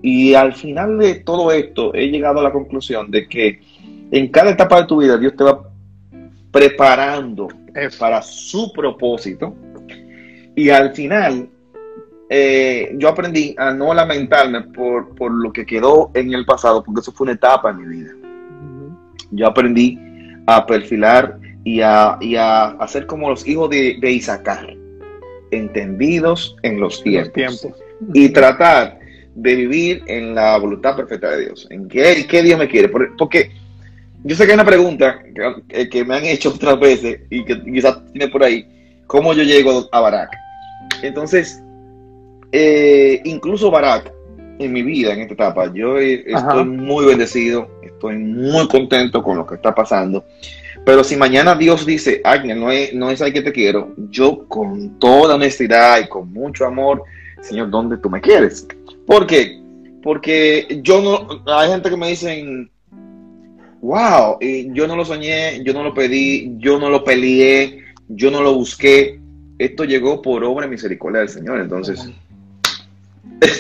[0.02, 3.60] Y al final de todo esto he llegado a la conclusión de que
[4.10, 5.62] en cada etapa de tu vida Dios te va
[6.50, 7.48] preparando
[7.98, 9.54] para su propósito
[10.54, 11.48] y al final
[12.28, 17.00] eh, yo aprendí a no lamentarme por, por, lo que quedó en el pasado, porque
[17.00, 18.12] eso fue una etapa en mi vida.
[19.30, 19.98] Yo aprendí
[20.46, 24.74] a perfilar y a, y a hacer como los hijos de, de Isaacar,
[25.52, 27.68] entendidos en los tiempos,
[28.12, 28.98] y tratar
[29.34, 32.88] de vivir en la voluntad perfecta de Dios, en qué, qué Dios me quiere.
[32.88, 33.50] Porque
[34.24, 35.22] yo sé que hay una pregunta
[35.68, 38.66] que, que me han hecho otras veces y que quizás tiene por ahí,
[39.06, 40.30] ¿cómo yo llego a Barak?
[41.02, 41.62] Entonces,
[42.52, 44.12] eh, incluso Barak,
[44.58, 49.46] en mi vida, en esta etapa, yo estoy muy bendecido, estoy muy contento con lo
[49.46, 50.24] que está pasando.
[50.84, 54.46] Pero si mañana Dios dice, Agnes, no es, no es ahí que te quiero, yo
[54.48, 57.04] con toda honestidad y con mucho amor,
[57.40, 58.66] Señor, ¿dónde tú me quieres?
[59.06, 59.60] ¿Por qué?
[60.02, 62.70] Porque yo no, hay gente que me dicen,
[63.80, 68.42] wow, yo no lo soñé, yo no lo pedí, yo no lo peleé, yo no
[68.42, 69.20] lo busqué,
[69.58, 71.60] esto llegó por obra y misericordia del Señor.
[71.60, 72.10] Entonces,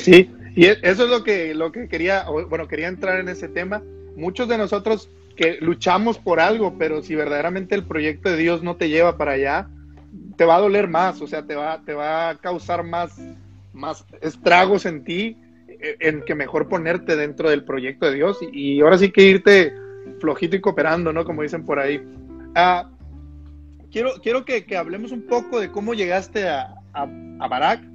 [0.02, 3.48] Sí, y e, eso es lo que, lo que quería, bueno, quería entrar en ese
[3.48, 3.82] tema.
[4.16, 8.76] Muchos de nosotros que luchamos por algo, pero si verdaderamente el proyecto de Dios no
[8.76, 9.68] te lleva para allá,
[10.36, 13.20] te va a doler más, o sea, te va, te va a causar más,
[13.72, 15.36] más estragos en ti,
[15.68, 19.74] e, en que mejor ponerte dentro del proyecto de Dios y, ahora sí que irte
[20.20, 21.24] flojito y cooperando, ¿no?
[21.24, 22.02] Como dicen por ahí.
[22.54, 22.90] Ah,
[23.90, 27.08] quiero quiero que, hablemos un poco de cómo llegaste a, a,
[27.40, 27.92] a Barak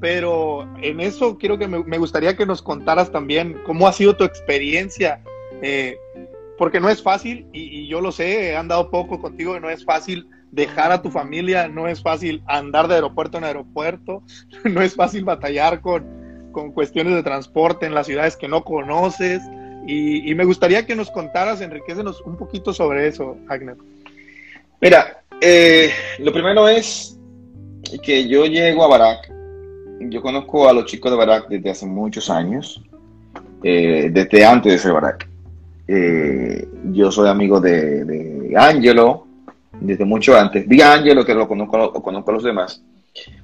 [0.00, 4.24] pero en eso quiero que me, gustaría que nos contaras también cómo ha sido tu
[4.24, 5.20] experiencia,
[5.60, 5.98] eh,
[6.60, 10.28] porque no es fácil, y, yo lo sé, he andado poco contigo, no es fácil
[10.50, 14.22] dejar a tu familia, no es fácil andar de aeropuerto en aeropuerto,
[14.64, 16.04] no es fácil batallar con,
[16.52, 19.40] con cuestiones de transporte en las ciudades que no conoces,
[19.86, 23.78] y, me gustaría que nos contaras, enriquecenos un poquito sobre eso, Agnes.
[24.82, 27.18] Mira, eh, lo primero es
[28.02, 29.32] que yo llego a Barak
[30.00, 32.82] yo conozco a los chicos de Barak desde hace muchos años,
[33.62, 35.29] eh, desde antes de ser Barak.
[35.92, 39.26] Eh, yo soy amigo de, Angelo
[39.80, 40.68] desde mucho antes.
[40.68, 42.80] Vi a Angelo, que lo conozco, conozco a los demás.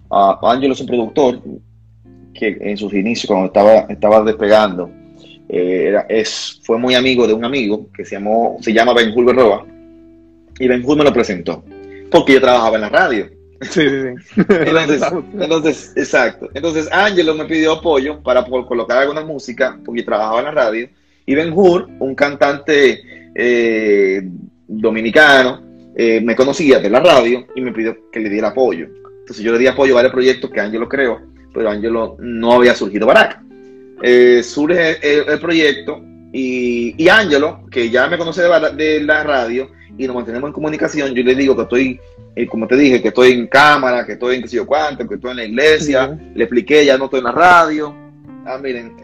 [0.09, 1.43] Uh, Angelo es un productor
[2.33, 4.89] que en sus inicios, cuando estaba, estaba despegando,
[5.49, 9.67] eh, es, fue muy amigo de un amigo que se, llamó, se llama Ben Berroa.
[10.61, 11.65] Y Ben me lo presentó,
[12.13, 13.29] porque yo trabajaba en la radio.
[13.63, 14.41] Sí, sí,
[15.41, 16.49] Entonces, exacto.
[16.55, 20.89] Entonces, Angelo me pidió apoyo para poder colocar alguna música, porque trabajaba en la radio,
[21.27, 23.03] Y Ben Hur, un cantante
[23.35, 24.23] eh,
[24.67, 25.63] dominicano,
[25.97, 28.87] eh, me conocía de la radio y me pidió que le diera apoyo.
[29.21, 31.21] Entonces yo le di apoyo a varios proyectos que Ángelo creó,
[31.53, 33.43] pero Ángelo no había surgido para
[34.03, 40.07] eh, surge el, proyecto y, y Ángelo, que ya me conoce de la, radio y
[40.07, 42.01] nos mantenemos en comunicación, yo le digo que estoy,
[42.35, 45.09] eh, como te dije, que estoy en cámara, que estoy en que sé yo cuánto,
[45.09, 47.95] que estoy en la iglesia, le expliqué, ya no estoy en la radio.
[48.45, 48.95] Ah, miren,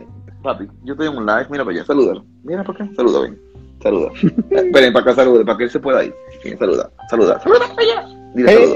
[0.43, 2.25] papi, yo estoy en un live, mira para allá, salúdalo.
[2.43, 3.41] Mira para acá, saluda, ven,
[3.83, 4.11] saluda.
[4.51, 6.15] Esperen para acá, salude, para que él se pueda ir.
[6.59, 8.07] saluda, saluda, saluda para allá.
[8.35, 8.75] Dile saludo.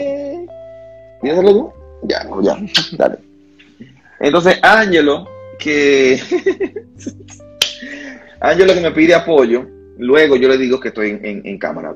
[1.23, 1.73] Dile saludo.
[2.03, 2.59] Ya, ya,
[2.97, 3.19] dale.
[4.21, 5.27] Entonces, Ángelo
[5.59, 6.21] que
[8.41, 9.67] Ángelo que me pide apoyo,
[9.99, 11.95] luego yo le digo que estoy en, cámara.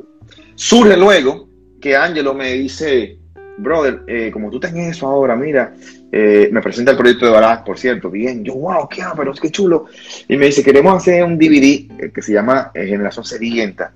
[0.54, 1.48] Surge luego
[1.80, 3.18] que Ángelo me dice,
[3.58, 5.74] brother, eh, como tú tenés eso ahora, mira,
[6.12, 9.52] eh, me presenta el proyecto de Barack, por cierto, bien, yo, wow, qué, pero es
[9.52, 9.86] chulo.
[10.28, 13.92] Y me dice, queremos hacer un DVD eh, que se llama Generación Sedienta.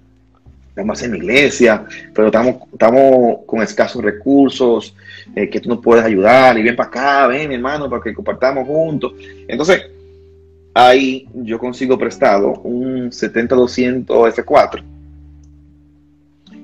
[0.77, 4.96] Hacer en mi iglesia, pero estamos, estamos con escasos recursos,
[5.33, 9.12] que tú nos puedes ayudar, y ven para acá, ven hermano, para que compartamos juntos.
[9.46, 9.85] Entonces,
[10.74, 14.83] ahí yo consigo prestado un 70-200 F4.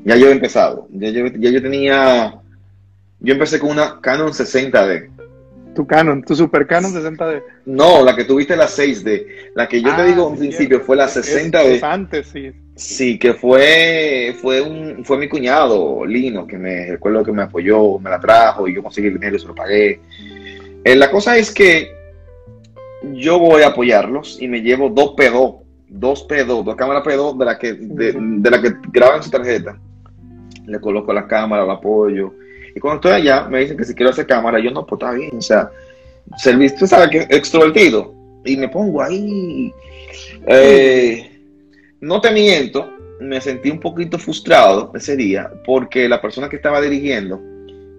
[0.05, 2.35] Ya yo he empezado, ya yo, ya yo tenía,
[3.21, 5.09] yo empecé con una Canon 60D.
[5.75, 7.43] Tu Canon, tu Super Canon 60D.
[7.67, 9.53] No, la que tuviste la 6D.
[9.55, 11.83] La que yo te ah, digo en principio fue la 60D.
[11.83, 12.53] antes, sí.
[12.75, 17.99] Sí, que fue, fue, un, fue mi cuñado, Lino, que me recuerdo que me apoyó,
[17.99, 20.01] me la trajo y yo conseguí el dinero y se lo pagué.
[20.83, 21.93] Eh, la cosa es que
[23.13, 27.45] yo voy a apoyarlos y me llevo dos P2, dos P2, dos cámaras P2 de
[27.45, 29.79] la que, de, la que graban su tarjeta.
[30.67, 32.35] Le coloco la cámara, el apoyo.
[32.75, 35.13] Y cuando estoy allá, me dicen que si quiero hacer cámara, yo no, pues está
[35.13, 35.37] bien.
[35.37, 35.71] O sea,
[36.37, 38.15] servicio, ¿sabes que Extrovertido.
[38.45, 39.73] Y me pongo ahí.
[40.47, 41.31] Eh,
[42.01, 46.81] no te miento, me sentí un poquito frustrado ese día porque la persona que estaba
[46.81, 47.41] dirigiendo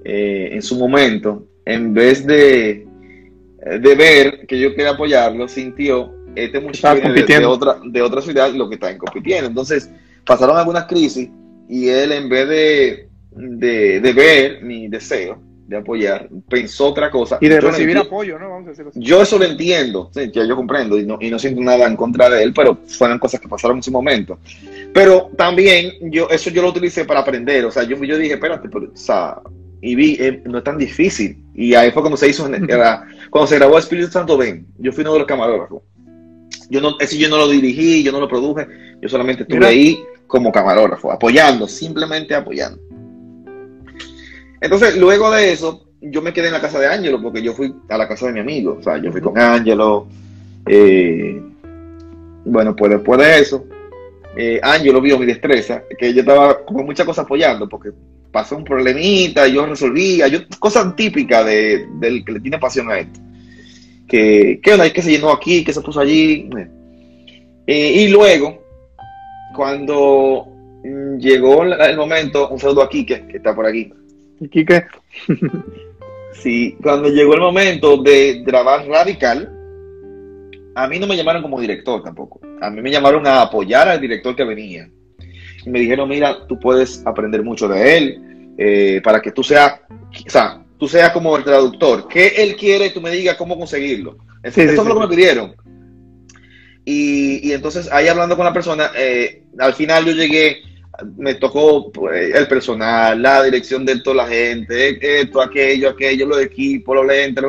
[0.03, 2.87] eh, en su momento, en vez de,
[3.79, 8.67] de ver que yo quería apoyarlo, sintió este muchacho de, otra, de otra ciudad lo
[8.67, 9.47] que están compitiendo.
[9.47, 9.89] Entonces
[10.25, 11.29] pasaron algunas crisis
[11.69, 15.39] y él en vez de, de ver mi deseo,
[15.71, 17.37] de apoyar, pensó otra cosa.
[17.39, 18.49] Y de recibir apoyo, ¿no?
[18.49, 21.39] Vamos a decirlo Yo eso lo entiendo, sí, ya yo comprendo y no, y no
[21.39, 24.37] siento nada en contra de él, pero fueron cosas que pasaron en su momento.
[24.93, 28.67] Pero también yo eso yo lo utilicé para aprender, o sea, yo, yo dije, espérate,
[28.67, 29.37] pero, o sea,
[29.81, 31.41] y vi, eh, no es tan difícil.
[31.55, 32.43] Y ahí fue cuando se hizo,
[33.29, 35.83] cuando se grabó Espíritu Santo Ven, yo fui uno de los camarógrafos.
[36.69, 38.67] Yo no, ese yo no lo dirigí, yo no lo produje,
[39.01, 42.90] yo solamente estuve ahí como camarógrafo, apoyando, simplemente apoyando.
[44.61, 47.73] Entonces, luego de eso, yo me quedé en la casa de Ángelo porque yo fui
[47.89, 48.77] a la casa de mi amigo.
[48.79, 50.07] O sea, yo fui con Ángelo.
[50.67, 51.41] Eh,
[52.45, 53.65] bueno, pues después de eso,
[54.37, 57.91] eh, Ángelo vio mi destreza, que yo estaba con muchas cosas apoyando porque
[58.31, 62.99] pasó un problemita, yo resolvía, yo, cosas típicas de, del que le tiene pasión a
[62.99, 63.19] esto.
[64.07, 66.49] Que, que hay que se llenó aquí, que se puso allí.
[67.67, 68.63] Eh, y luego,
[69.55, 70.47] cuando
[70.83, 74.00] mm, llegó el momento, un saludo aquí, que, está por aquí ¿Y
[74.49, 74.85] Quique?
[76.33, 79.51] sí, cuando llegó el momento de grabar Radical,
[80.75, 82.39] a mí no me llamaron como director tampoco.
[82.61, 84.89] A mí me llamaron a apoyar al director que venía.
[85.65, 89.81] Y me dijeron, mira, tú puedes aprender mucho de él eh, para que tú seas,
[89.89, 92.07] o sea, tú seas como el traductor.
[92.07, 92.89] ¿Qué él quiere?
[92.89, 94.17] Tú me digas cómo conseguirlo.
[94.43, 95.55] Eso, es lo que me pidieron.
[96.83, 100.63] Y, entonces ahí hablando con la persona, eh, al final yo llegué
[101.17, 106.41] me tocó pues, el personal, la dirección de toda la gente, esto, aquello, aquello, los
[106.41, 107.43] equipos, los lentes,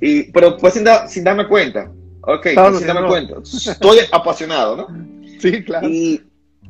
[0.00, 1.90] y, pero pues sin, sin darme cuenta.
[2.22, 3.36] Ok, sin darme cuenta.
[3.42, 5.14] Estoy apasionado, ¿no?
[5.40, 5.86] Sí, claro.
[5.86, 6.22] Y,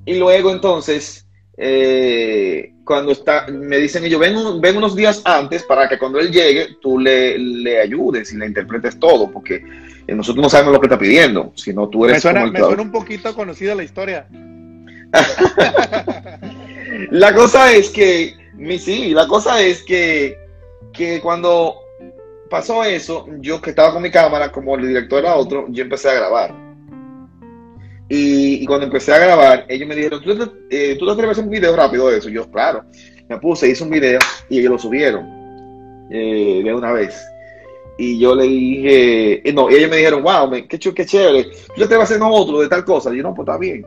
[0.05, 1.25] y luego entonces,
[1.57, 6.33] eh, cuando está, me dicen ellos, ven, ven unos días antes para que cuando él
[6.33, 9.63] llegue, tú le, le ayudes y le interpretes todo, porque
[10.09, 12.17] nosotros no sabemos lo que está pidiendo, sino tú eres...
[12.17, 14.27] Me suena, me suena un poquito conocida la historia.
[17.11, 18.35] la cosa es que,
[18.79, 20.39] sí, la cosa es que,
[20.93, 21.77] que cuando
[22.51, 26.11] pasó eso, yo que estaba con mi cámara, como el director era otro, yo empecé
[26.11, 26.55] a grabar.
[28.09, 30.31] Y, cuando empecé a grabar, ellos me dijeron, ¿tú,
[30.71, 32.29] eh, ¿tú te a hacer un video rápido de eso?
[32.29, 32.85] Yo, claro.
[33.29, 34.19] Me puse, hice un video
[34.51, 35.27] y ellos lo subieron
[36.11, 37.19] eh, de una vez.
[37.97, 41.47] Y yo le dije, eh, no, y ellos me dijeron, wow, qué, qué chévere.
[41.77, 43.13] Yo te voy a hacer otro de tal cosa.
[43.13, 43.85] Y yo, no, pues está bien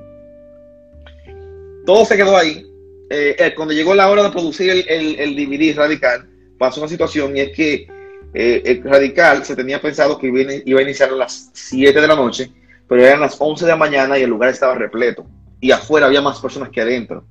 [1.88, 2.70] todo se quedó ahí.
[3.10, 6.28] Eh, eh, cuando llegó la hora de producir el, DVD Radical,
[6.60, 7.88] pasó una situación y es que
[8.34, 12.16] eh, el Radical se tenía pensado que iba, a iniciar a las 7 de la
[12.18, 12.52] noche,
[12.90, 15.26] pero eran las 11 de la mañana y el lugar estaba repleto.
[15.62, 17.24] Y afuera había más personas que adentro.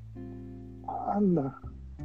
[1.14, 1.54] Anda.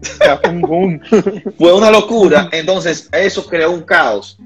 [1.57, 2.49] Fue una locura.
[2.51, 4.37] Entonces, eso creó un caos.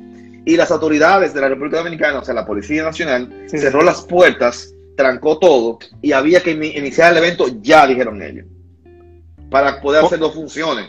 [0.46, 4.75] Y las autoridades de la República Dominicana, o sea, la Policía Nacional, cerró las puertas,
[4.96, 8.46] trancó todo y había que iniciar el evento, ya dijeron ellos,
[9.50, 10.88] para poder hacer dos funciones.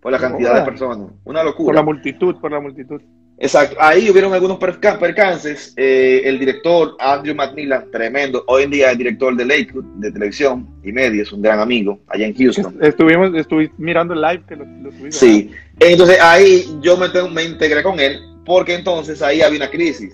[0.00, 1.10] Por la cantidad de personas.
[1.24, 1.66] Una locura.
[1.66, 3.02] Por la multitud, por la multitud.
[3.42, 5.72] Exacto, ahí hubieron algunos percances.
[5.76, 10.68] Eh, el director Andrew McMillan, tremendo, hoy en día es director de Lakewood, de televisión
[10.84, 12.76] y media, es un gran amigo allá en Houston.
[12.82, 17.82] Estuvimos, estuve mirando el live que lo, lo Sí, entonces ahí yo me, me integré
[17.82, 20.12] con él, porque entonces ahí había una crisis.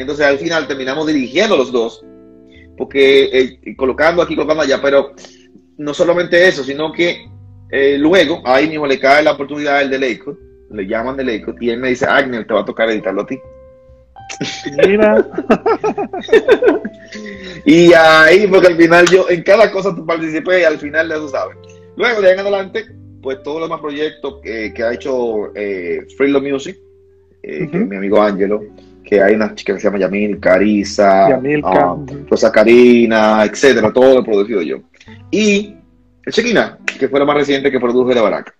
[0.00, 2.04] Entonces al final terminamos dirigiendo los dos,
[2.76, 5.12] porque eh, colocando aquí, colocando allá, pero
[5.76, 7.28] no solamente eso, sino que
[7.70, 11.54] eh, luego ahí mismo le cae la oportunidad al de Lakewood le llaman de Leico
[11.60, 13.38] y él me dice, Agner, te va a tocar editarlo a ti.
[14.86, 15.26] Mira.
[17.64, 21.28] y ahí, porque al final yo, en cada cosa tú participé y al final tú
[21.28, 21.56] sabes.
[21.96, 22.84] Luego, de ahí en adelante,
[23.22, 26.06] pues todos los demás proyectos que, ha hecho eh,
[26.42, 26.76] Music,
[27.42, 28.60] eh, que es mi amigo Angelo,
[29.08, 34.20] que hay una chica que se llama Yamil, Carisa, uh, Rosa Karina, etcétera, todo lo
[34.20, 34.78] he producido yo.
[35.30, 35.74] Y
[36.24, 38.54] el Chequina, que fue lo más reciente que produje de Baraca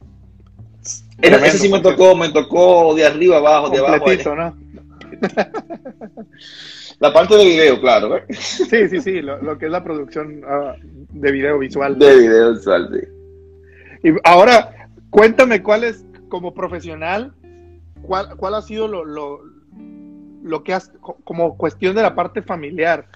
[1.20, 4.06] ese sí me tocó, me tocó de arriba abajo, de abajo.
[4.34, 4.56] ¿no?
[7.00, 8.16] la parte de video, claro.
[8.16, 8.24] ¿eh?
[8.30, 11.98] Sí, sí, sí, lo, que es la producción ah, de video visual.
[11.98, 14.08] De video visual, sí.
[14.08, 17.34] Y ahora, cuéntame cuál es, como profesional,
[18.02, 19.40] cuál, cuál ha sido lo, lo,
[20.42, 20.92] lo que has,
[21.24, 23.06] como cuestión de la parte familiar,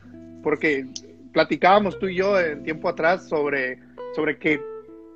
[0.42, 0.86] porque
[1.32, 3.78] platicábamos tú y yo en tiempo atrás sobre,
[4.14, 4.60] sobre que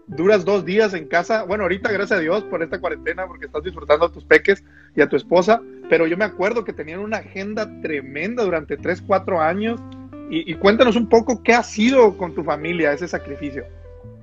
[0.06, 1.44] duras dos días en casa.
[1.44, 4.62] Bueno, ahorita gracias a Dios por esta cuarentena, porque estás disfrutando a tus peques
[4.94, 9.02] y a tu esposa, pero yo me acuerdo que tenían una agenda tremenda durante tres,
[9.04, 9.80] cuatro años.
[10.28, 13.64] Y, cuéntanos un poco qué ha sido con tu familia ese sacrificio.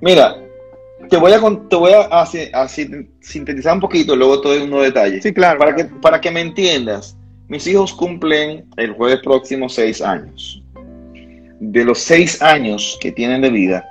[0.02, 0.36] Mira,
[1.10, 2.68] te voy a, te voy a,
[3.22, 5.24] sintetizar un poquito, luego todo en unos detalles.
[5.24, 5.60] Sí, claro.
[5.60, 7.16] Para, Que, para que me entiendas,
[7.48, 10.62] mis hijos cumplen el jueves próximo seis años.
[11.60, 13.86] De los seis años que tienen de vida,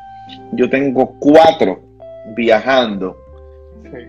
[0.52, 1.80] yo tengo cuatro
[2.36, 3.16] viajando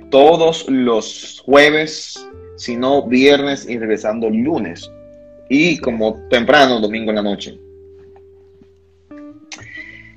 [0.10, 2.28] todos los jueves,
[2.58, 4.90] si no viernes y regresando lunes.
[5.50, 7.60] Y como temprano, domingo en la noche.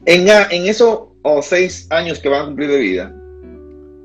[0.05, 1.01] En, en esos
[1.43, 3.16] seis años que van a cumplir de vida,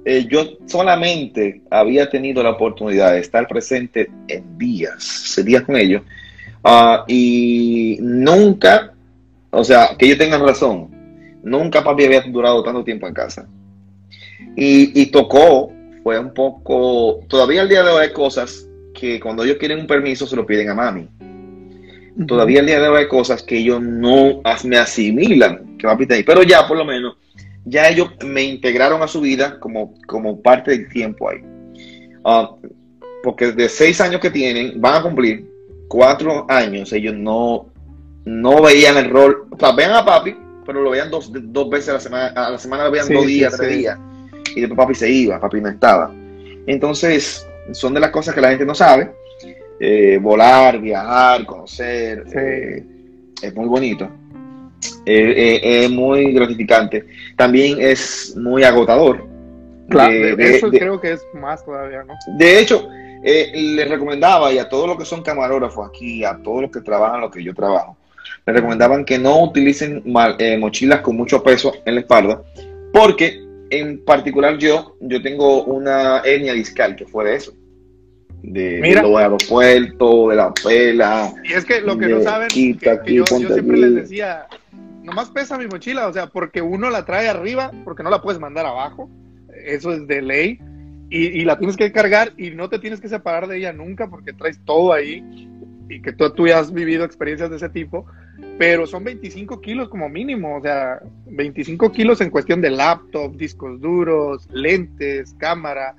[0.06, 6.02] eh, yo solamente había tenido la oportunidad de estar presente en días, días con ellos,
[6.64, 8.93] ah, y nunca,
[9.52, 10.91] o sea, que ellos tengan razón,
[11.43, 13.47] Nunca papi había durado tanto tiempo en casa.
[14.56, 15.72] Y, tocó,
[16.04, 19.88] fue un poco, todavía al día de hoy hay cosas que cuando ellos quieren un
[19.88, 21.08] permiso se lo piden a mami.
[22.28, 26.16] Todavía al día de hoy hay cosas que ellos no me asimilan que papi está
[26.16, 26.24] ahí.
[26.24, 27.16] Pero ya por lo menos,
[27.66, 31.39] ya ellos me integraron a su vida como, como parte del tiempo ahí.
[32.24, 32.51] Ah,
[33.24, 35.49] porque de seis años que tienen, van a cumplir
[35.88, 37.68] cuatro años, ellos no,
[38.26, 40.36] no veían el rol, o sea, vean a papi,
[40.66, 43.26] pero lo veían dos, dos veces a la semana, a la semana lo veían dos
[43.26, 43.99] días, tres días,
[44.55, 46.14] y después papi se iba, papi no estaba.
[46.66, 49.12] Entonces, son de las cosas que la gente no sabe.
[49.80, 52.86] Eh, volar, viajar, conocer, eh,
[53.41, 54.07] es muy bonito.
[55.06, 57.06] Eh, es muy gratificante.
[57.36, 59.28] También es muy agotador.
[59.90, 62.14] Claro, eso creo que es más todavía, ¿no?
[62.38, 62.88] De hecho,
[63.24, 67.22] les recomendaba, y a todos los que son camarógrafos aquí, a todos los que trabajan
[67.22, 67.98] lo que yo trabajo,
[68.46, 70.04] le recomendaban que no utilicen
[70.40, 72.42] eh, mochilas con mucho peso en la espalda,
[72.94, 77.54] porque en particular yo, yo tengo una hernia discal que fue de eso.
[78.44, 79.04] De, Mira.
[79.04, 81.32] de aeropuertos, de la pela.
[81.44, 84.48] Y es que lo que no saben, que, yo, siempre les decía,
[85.04, 88.39] nomás pesa mi mochila, o sea, porque uno la trae arriba, porque no la puedes
[88.39, 89.10] mandar abajo,
[89.66, 90.60] eso es de ley,
[91.10, 94.10] y, y, la tienes que cargar y no te tienes que separar de ella nunca
[94.10, 95.22] porque traes todo ahí
[95.89, 98.06] y que tú, tú ya has vivido experiencias de ese tipo,
[98.58, 103.82] pero son 25 kilos como mínimo, o sea, 25 kilos en cuestión de laptop, discos
[103.82, 105.95] duros, lentes, cámara,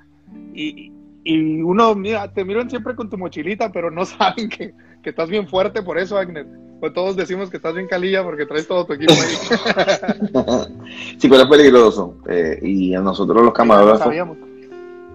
[0.53, 0.91] y,
[1.23, 5.29] y uno, mira, te miran siempre con tu mochilita, pero no saben que, que estás
[5.29, 6.47] bien fuerte por eso, Agnes.
[6.83, 9.37] Pues todos decimos que estás bien calilla porque traes todo tu equipo ahí.
[11.17, 12.15] sí, pero es peligroso.
[12.27, 14.13] Eh, y a nosotros los camarógrafos.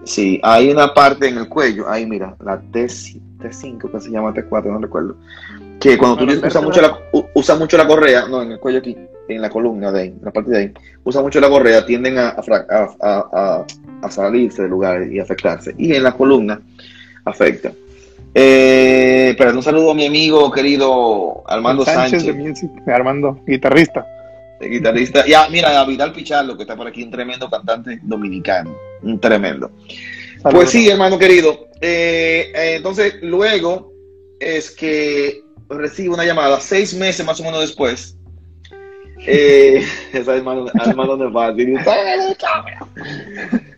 [0.03, 4.33] Sí, hay una parte en el cuello, ahí mira, la T5 T5, que se llama
[4.33, 5.15] T4, no recuerdo.
[5.79, 6.97] Que cuando tú usas mucho, la,
[7.35, 8.97] usa mucho la correa, no, en el cuello aquí,
[9.27, 12.17] en la columna de ahí, en la parte de ahí, usa mucho la correa, tienden
[12.17, 12.35] a,
[12.99, 13.65] a,
[14.01, 15.75] a, salirse del lugar y afectarse.
[15.77, 16.59] Y en la columna
[17.25, 17.71] afecta.
[18.33, 22.25] Eh, pero un saludo a mi amigo querido Armando Sánchez.
[22.87, 24.05] Armando, guitarrista.
[24.61, 25.27] guitarrista.
[25.27, 28.75] Y a, mira, a Vidal Pichardo, que está por aquí, un tremendo cantante dominicano.
[29.01, 29.71] Un tremendo.
[30.43, 31.67] Pues sí, hermano querido.
[31.81, 33.91] Eh, eh, entonces, luego
[34.39, 38.15] es que recibo una llamada seis meses más o menos después.
[39.25, 41.29] Eh, esa hermano, hermano de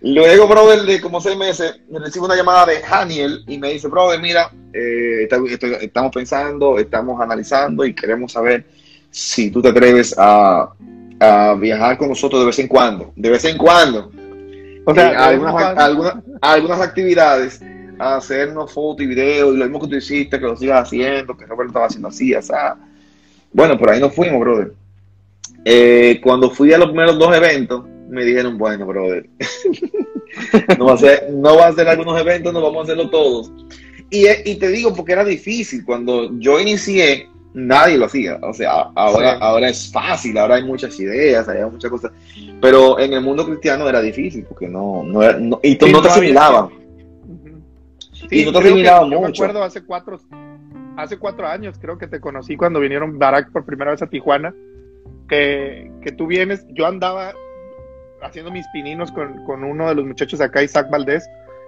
[0.04, 4.20] Luego, brother, de como seis meses, recibo una llamada de Daniel y me dice, brother,
[4.20, 5.28] mira, eh,
[5.80, 8.66] estamos pensando, estamos analizando y queremos saber
[9.12, 10.72] si tú te atreves a,
[11.20, 13.14] a, viajar con nosotros de vez en cuando.
[13.16, 14.12] De vez en cuando.
[14.86, 17.62] O sea, eh, algunas, algunas, algunas actividades
[18.00, 21.38] a hacernos fotos y videos y lo mismo que tú hiciste, que lo sigas haciendo,
[21.38, 22.76] que Roberto estaba haciendo así, o sea.
[23.54, 24.74] Bueno, por ahí nos fuimos, brother.
[25.64, 29.30] Eh, cuando fui a los primeros dos eventos, me dijeron, bueno, brother,
[30.78, 33.52] no, va a ser, no va a ser algunos eventos, no vamos a hacerlo todos.
[34.10, 35.86] Y, y, te digo porque era difícil.
[35.86, 38.38] Cuando yo inicié, nadie lo hacía.
[38.42, 42.12] O sea, ahora, ahora es fácil, ahora hay muchas ideas, hay muchas cosas.
[42.62, 46.10] Pero en el mundo cristiano era difícil porque no, no, era, no y no te
[46.10, 46.70] asimilaban.
[48.30, 49.22] y no te asimilaban mucho.
[49.22, 50.20] Yo me acuerdo hace cuatro,
[50.98, 54.54] hace cuatro años, creo que te conocí cuando vinieron Barack por primera vez a Tijuana.
[55.30, 57.34] Que, que tú vienes, yo andaba
[58.22, 61.28] haciendo mis pininos con, con uno de los muchachos acá, Isaac Valdés.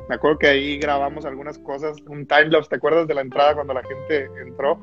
[0.10, 3.74] Me acuerdo que ahí grabamos algunas cosas, un timelapse, ¿te acuerdas de la entrada cuando
[3.74, 4.80] la gente entró?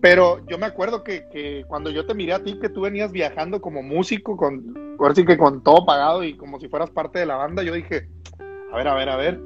[0.00, 3.12] Pero yo me acuerdo que, que, cuando yo te miré a ti, que tú venías
[3.12, 7.20] viajando como músico, con, ahora sí que con todo pagado y como si fueras parte
[7.20, 8.08] de la banda, yo dije,
[8.72, 9.40] a ver, a ver, a ver,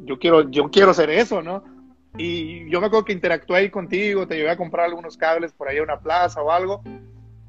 [0.00, 1.62] yo quiero, yo quiero hacer eso, ¿no?
[2.16, 5.68] Y yo me acuerdo que interactué ahí contigo, te llevé a comprar algunos cables por
[5.68, 6.82] ahí a una plaza o algo,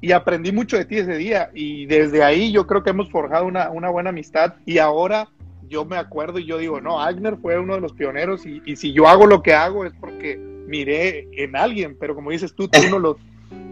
[0.00, 3.46] y aprendí mucho de ti ese día y desde ahí yo creo que hemos forjado
[3.46, 5.28] una, una buena amistad y ahora
[5.68, 8.76] yo me acuerdo y yo digo, no, Agner fue uno de los pioneros y, y,
[8.76, 12.68] si yo hago lo que hago es porque miré en alguien, pero como dices tú,
[12.68, 13.16] tú no lo,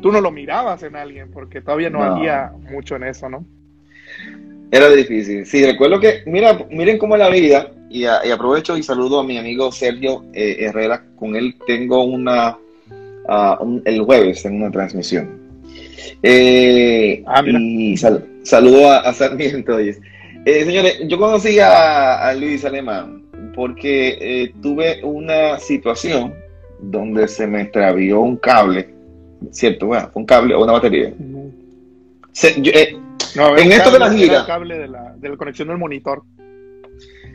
[0.03, 3.45] tú no lo mirabas en alguien porque todavía no, había mucho en eso, ¿no?
[4.73, 5.47] Era difícil.
[5.47, 9.39] Sí, recuerdo que, mira, miren cómo es la vida y, aprovecho y saludo a mi
[9.39, 11.05] amigo Sergio eh, Herrera.
[11.15, 12.59] Con él tengo una,
[13.29, 15.44] uh, el jueves en una transmisión
[16.23, 19.79] eh, ah, y saludo a, Sarmiento.
[19.79, 19.95] Eh,
[20.45, 23.23] señores, yo conocí a, Luis Alemán
[23.55, 26.35] porque eh, tuve una situación
[26.81, 28.89] donde se me extravió un cable,
[29.51, 29.87] ¿cierto?
[29.87, 31.13] Bueno, un cable o una batería.
[32.43, 32.97] Eh,
[33.35, 34.41] en esto de la gira.
[34.41, 36.23] El cable de la, de la conexión del monitor.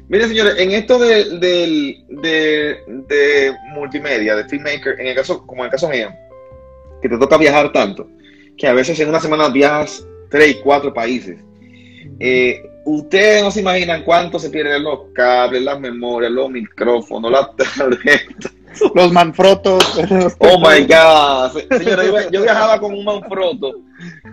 [0.09, 5.65] Mire, señores, en esto de, de, de, multimedia, de filmmaker, en el caso, como en
[5.65, 6.09] el caso mío,
[6.99, 8.09] que te toca viajar tanto,
[8.59, 11.39] que a veces en una semana viajas tres, cuatro países.
[12.19, 17.55] Eh, ustedes no se imaginan cuánto se pierden los cables, las memorias, los micrófonos, las
[17.55, 18.53] tarjetas.
[18.93, 19.83] Los manfrotos.
[20.39, 21.61] Oh my God.
[21.77, 23.81] Señora, yo, viajaba con un manfroto.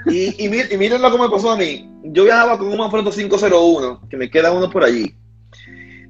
[0.06, 1.88] Y, y, miren lo que me pasó a mí.
[2.04, 5.14] Yo viajaba con un manfroto 501, que me queda uno por allí.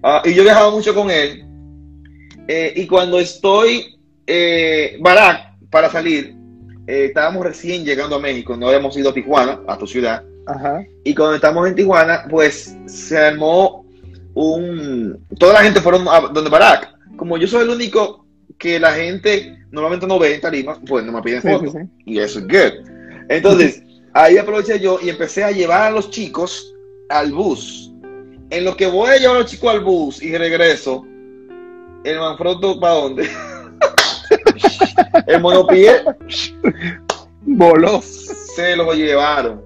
[0.02, 1.44] Ah, y yo viajaba mucho con él.
[2.48, 6.35] Eh, y cuando estoy eh, barack para salir,
[6.86, 10.22] eh, estábamos recién llegando a México, no habíamos ido a Tijuana, a tu ciudad.
[11.04, 13.84] Y cuando estamos en Tijuana, pues se armó
[14.34, 15.18] un...
[15.38, 16.94] Toda la gente fueron a donde Barack.
[17.16, 18.24] Como yo soy el único
[18.58, 21.74] que la gente normalmente no ve en Tarima, pues no me piden fotos.
[22.04, 22.88] Y eso es good.
[23.28, 23.82] Entonces,
[24.12, 26.74] ahí aproveché yo y empecé a llevar a los chicos
[27.08, 27.92] al bus.
[28.50, 31.04] En lo que voy a llevar a los chicos al bus y regreso,
[32.04, 33.28] el Manfrotto, ¿para dónde?
[35.26, 36.02] el monopié
[37.42, 39.64] voló, se lo llevaron.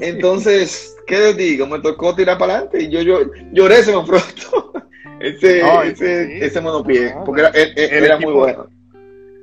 [0.00, 1.66] Entonces, ¿qué les digo?
[1.66, 4.72] Me tocó tirar para adelante y yo, yo lloré ese pronto.
[5.20, 8.68] ese, ese, ese monopié, porque era, era, muy bueno.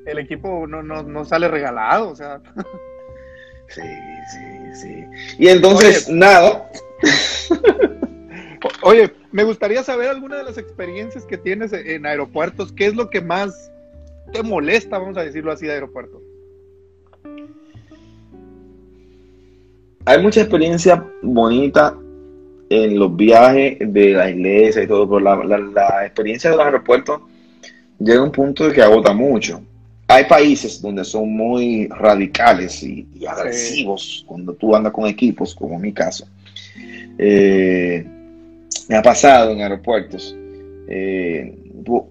[0.06, 2.42] El equipo no, no, no, sale regalado, o sea.
[3.68, 5.06] Sí, sí, sí.
[5.38, 6.70] Y entonces, nada.
[8.84, 12.72] Oye, me gustaría saber alguna de las experiencias que tienes en aeropuertos.
[12.74, 13.72] ¿Qué es lo que más
[14.32, 16.22] te molesta, vamos a decirlo así, de aeropuerto?
[20.06, 21.96] Hay mucha experiencia bonita
[22.70, 27.22] en los viajes de la iglesia y todo, pero la, experiencia de los aeropuertos
[28.00, 29.62] llega a un punto de que agota mucho.
[30.08, 35.82] Hay países donde son muy radicales y, agresivos cuando tú andas con equipos, como en
[35.82, 36.26] mi caso.
[37.18, 38.06] eh,
[38.88, 40.36] me ha pasado en aeropuertos.
[40.88, 41.61] Eh,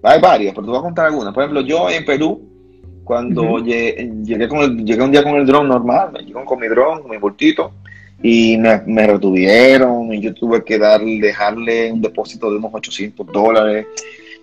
[0.03, 1.33] hay varias, pero te voy a contar algunas.
[1.33, 2.41] Por ejemplo, yo en Perú,
[3.03, 6.67] cuando llegué, con el, llegué un día con el dron normal, me llegaron con mi
[6.67, 7.71] dron, con mi bultito,
[8.23, 13.87] y me, retuvieron, y yo tuve que darle, dejarle un depósito de unos 800 dólares.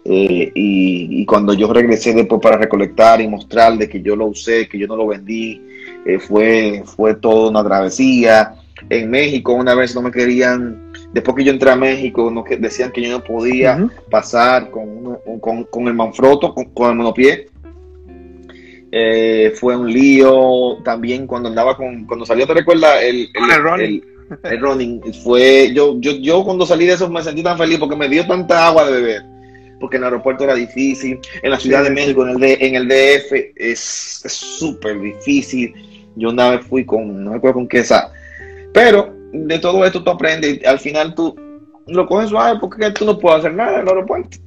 [0.04, 4.78] Eh, y, cuando yo regresé después para recolectar y mostrarle que yo lo usé, que
[4.78, 5.60] yo no lo vendí,
[6.06, 8.54] eh, fue, fue toda una travesía.
[8.88, 12.92] En México una vez no me querían, después que yo entré a México, no, decían
[12.92, 17.48] que yo no podía pasar con, con, el manfroto, con, el monopié.
[18.90, 23.02] Eh, fue un lío también cuando andaba con, cuando salió, ¿te recuerdas?
[23.02, 23.50] El, el,
[24.44, 25.02] el, running.
[25.22, 28.26] Fue, yo, yo, yo cuando salí de eso me sentí tan feliz porque me dio
[28.26, 29.38] tanta agua de beber
[29.80, 32.88] porque en el aeropuerto era difícil, en la Ciudad de México, en el, en el
[32.88, 33.78] DF, es
[34.26, 35.72] súper difícil.
[36.16, 38.12] Yo una vez fui con, no me acuerdo con qué esa,
[38.72, 41.34] pero de todo esto tú aprendes y al final tú
[41.86, 44.38] lo coges suave porque tú no puedes hacer nada en el aeropuerto.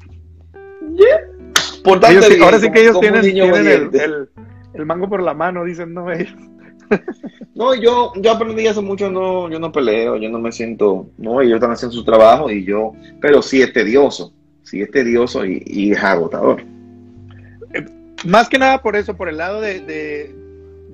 [1.83, 4.29] Por ahora sí que ellos tienen, el,
[4.73, 6.33] el, mango por la mano, dicen no ellos.
[7.55, 11.41] no, yo, yo aprendí hace mucho, no, yo no peleo, yo no me siento, no,
[11.41, 15.91] ellos están haciendo su trabajo y yo, pero sí es tedioso sí es tedioso y,
[15.91, 16.63] es agotador.
[17.73, 17.85] Eh,
[18.25, 20.35] más que nada por eso, por el lado de, de,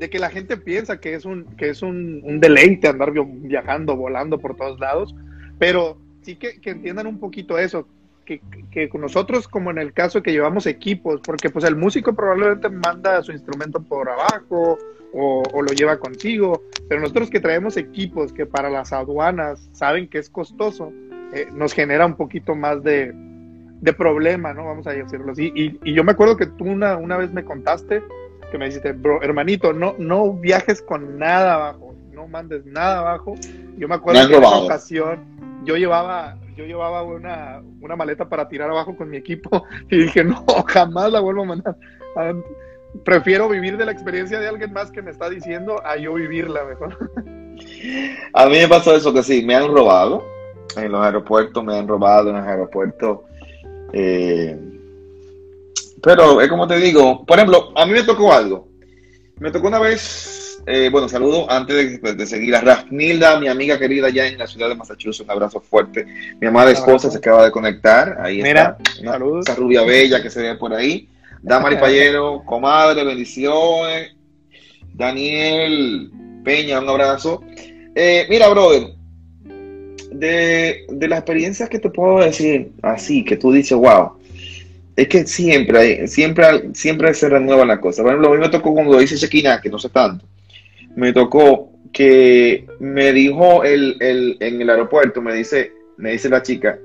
[0.10, 4.56] que la gente piensa que es un, que es un, deleite andar viajando, volando por
[4.56, 5.16] todos lados,
[5.58, 7.88] pero sí que, entiendan un poquito eso,
[8.26, 8.42] que,
[8.72, 13.22] que, nosotros, como en el caso que llevamos equipos, porque pues el músico probablemente manda
[13.24, 14.78] su instrumento por abajo
[15.14, 20.20] o, lo lleva consigo, pero nosotros que traemos equipos que para las aduanas saben que
[20.20, 20.92] es costoso,
[21.34, 23.14] eh, nos genera un poquito más de,
[23.82, 24.66] de problema, ¿no?
[24.66, 25.52] Vamos a decirlo así.
[25.56, 28.02] Y, yo me acuerdo que tú una, una vez me contaste
[28.52, 33.36] que me dijiste, bro, hermanito, no, no viajes con nada abajo, no mandes nada abajo.
[33.78, 38.48] Yo me acuerdo que en esa ocasión yo llevaba, yo llevaba una, una maleta para
[38.48, 41.76] tirar abajo con mi equipo y dije, no, jamás la vuelvo a mandar.
[42.16, 42.34] Ah,
[43.04, 46.64] prefiero vivir de la experiencia de alguien más que me está diciendo a yo vivirla
[46.66, 47.12] mejor.
[48.34, 50.24] A mí me pasó eso que sí, me han robado
[50.76, 53.20] en los aeropuertos, me han robado en los aeropuertos
[53.94, 54.60] eh,
[56.08, 58.70] pero es como te digo, por ejemplo, a mí me tocó algo.
[59.42, 64.10] Me tocó una vez, eh, bueno, saludo antes de, seguir a Rafnilda, mi amiga querida
[64.10, 66.06] ya en la ciudad de Massachusetts, un abrazo fuerte.
[66.40, 70.56] Mi amada esposa se acaba de conectar, ahí está, esa rubia bella que se ve
[70.56, 71.10] por ahí.
[71.42, 74.16] Damari Payero, comadre, bendiciones.
[74.94, 76.10] Daniel
[76.46, 77.44] Peña, un abrazo.
[77.94, 78.94] Eh, mira, brother,
[80.10, 84.14] de, las experiencias que te puedo decir así, que tú dices, wow,
[84.98, 88.02] es que siempre, hay, siempre, siempre se renueva la cosa.
[88.02, 90.26] Por ejemplo, a mí me tocó cuando hice Shekina, que no sé tanto,
[90.96, 96.80] me tocó que me dijo el, en el aeropuerto, me dice, me dice la chica,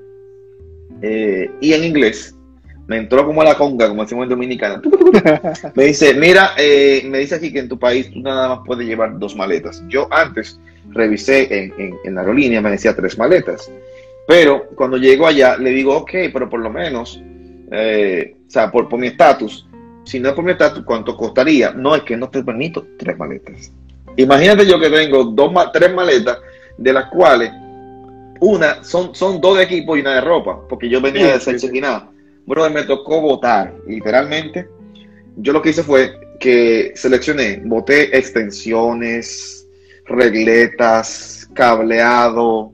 [1.01, 2.35] eh, y en inglés,
[2.85, 4.79] me entró como a la conga, como decimos en Dominicana.
[5.75, 8.85] me dice, mira, eh, me dice aquí que en tu país tú nada más puedes
[8.85, 9.83] llevar dos maletas.
[9.87, 10.59] Yo antes
[10.91, 13.71] revisé en, en, la aerolínea, me decía tres maletas.
[14.27, 17.21] Pero cuando llego allá, le digo, ok, pero por lo menos,
[17.73, 19.67] eh, o sea, por, por mi estatus,
[20.03, 21.71] si no es por mi estatus, ¿cuánto costaría?
[21.71, 23.71] No, es que no te permito tres maletas.
[24.15, 26.37] Imagínate yo que tengo dos, tres maletas,
[26.77, 27.51] de las cuales
[28.39, 31.57] una son, son dos de equipo y una de ropa, porque yo venía de ser
[31.57, 32.11] chequinado.
[32.45, 34.67] Bueno, me tocó votar, literalmente.
[35.37, 39.65] Yo lo que hice fue que seleccioné, voté extensiones,
[40.05, 42.73] regletas, cableado.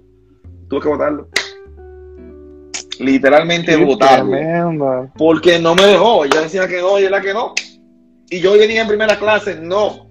[0.68, 1.30] Tuve que votarlo.
[3.00, 5.12] Literalmente votarlo.
[5.18, 6.26] Porque no me dejó.
[6.26, 7.54] Ella decía que no, y era que no.
[8.30, 10.10] Y yo venía en primera clase, no.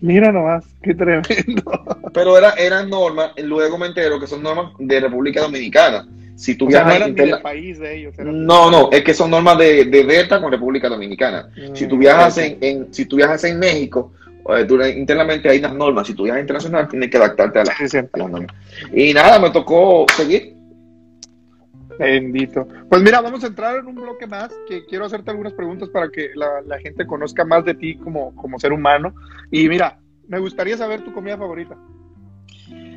[0.00, 1.62] Mira nomás, qué tremendo.
[2.12, 6.06] Pero era, eran normas, luego me entero que son normas de República Dominicana.
[6.36, 8.14] Si tú viajas no país de ellos.
[8.18, 11.48] No, no, es que son normas de, de beta con República Dominicana.
[11.72, 14.12] si tú mm, viajas en, si tú viajas en México,
[14.96, 16.06] internamente hay unas normas.
[16.06, 18.46] Si tú viajas internacional, tienes que adaptarte a, las normas.
[18.92, 20.53] Y nada, me tocó seguir.
[21.98, 22.66] Bendito.
[22.88, 26.10] Pues mira, vamos a entrar en un bloque más, que quiero hacerte algunas preguntas para
[26.10, 29.14] que la, gente conozca más de ti como, como ser humano.
[29.50, 31.76] Y mira, me gustaría saber tu comida favorita.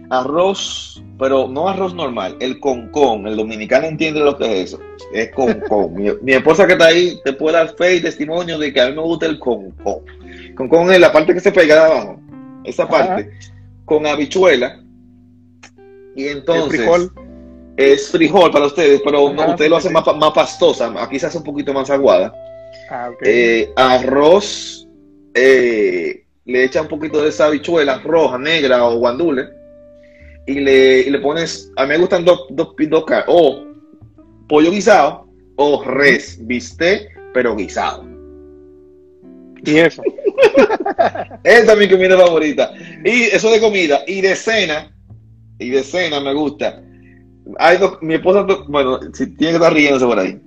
[0.09, 3.27] Arroz, pero no arroz normal, el concón.
[3.27, 4.79] El dominicano entiende lo que es eso.
[5.13, 5.93] Es concón.
[5.93, 8.89] mi, mi, esposa que está ahí te puede dar fe y testimonio de que a
[8.89, 10.03] mí me gusta el concón
[10.57, 12.19] con, con la parte que se pega de abajo,
[12.63, 13.31] esa parte,
[13.85, 14.81] con habichuela.
[16.15, 17.11] Y entonces frijol.
[17.77, 21.43] Es frijol para ustedes, pero ustedes lo hacen más, más, pastosa, aquí se hace un
[21.43, 22.33] poquito más aguada.
[22.89, 24.87] Ah, eh, arroz,
[25.35, 29.49] eh, le echan un poquito de esa habichuela roja, negra o guandule.
[30.47, 33.65] Y le, y le pones, a mí me gustan dos, dos, dos o
[34.47, 38.05] pollo guisado o res, viste, pero guisado.
[39.63, 40.01] Y eso.
[41.43, 42.71] Esa es mi comida favorita.
[43.03, 44.03] Y eso de comida.
[44.07, 44.95] Y de cena,
[45.59, 46.81] y de cena me gusta
[48.01, 50.41] mi esposa, bueno, si tiene que estar riéndose por ahí.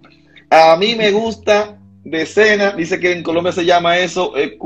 [0.50, 4.58] A mí me gusta de cena, dice que en Colombia se llama eso eh,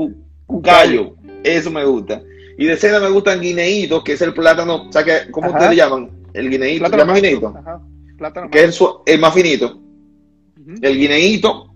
[0.45, 1.15] cucayo.
[1.43, 2.21] Eso me gusta.
[2.57, 5.71] Y de cena me gustan guineitos, que es el plátano, o sea, que, ¿cómo ustedes
[5.71, 6.09] le llaman?
[6.33, 7.53] El guineíto, plátano guineíto.
[8.51, 9.79] que es el, más finito.
[10.81, 11.73] El guineíto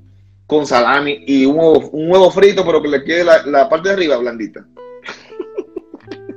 [0.47, 4.65] con salami y un huevo, frito, pero que le quede la, parte de arriba blandita.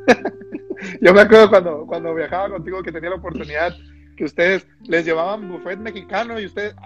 [1.01, 3.75] Yo me acuerdo cuando, cuando viajaba contigo que tenía la oportunidad
[4.23, 6.77] que ustedes les llevaban buffet mexicano y ustedes,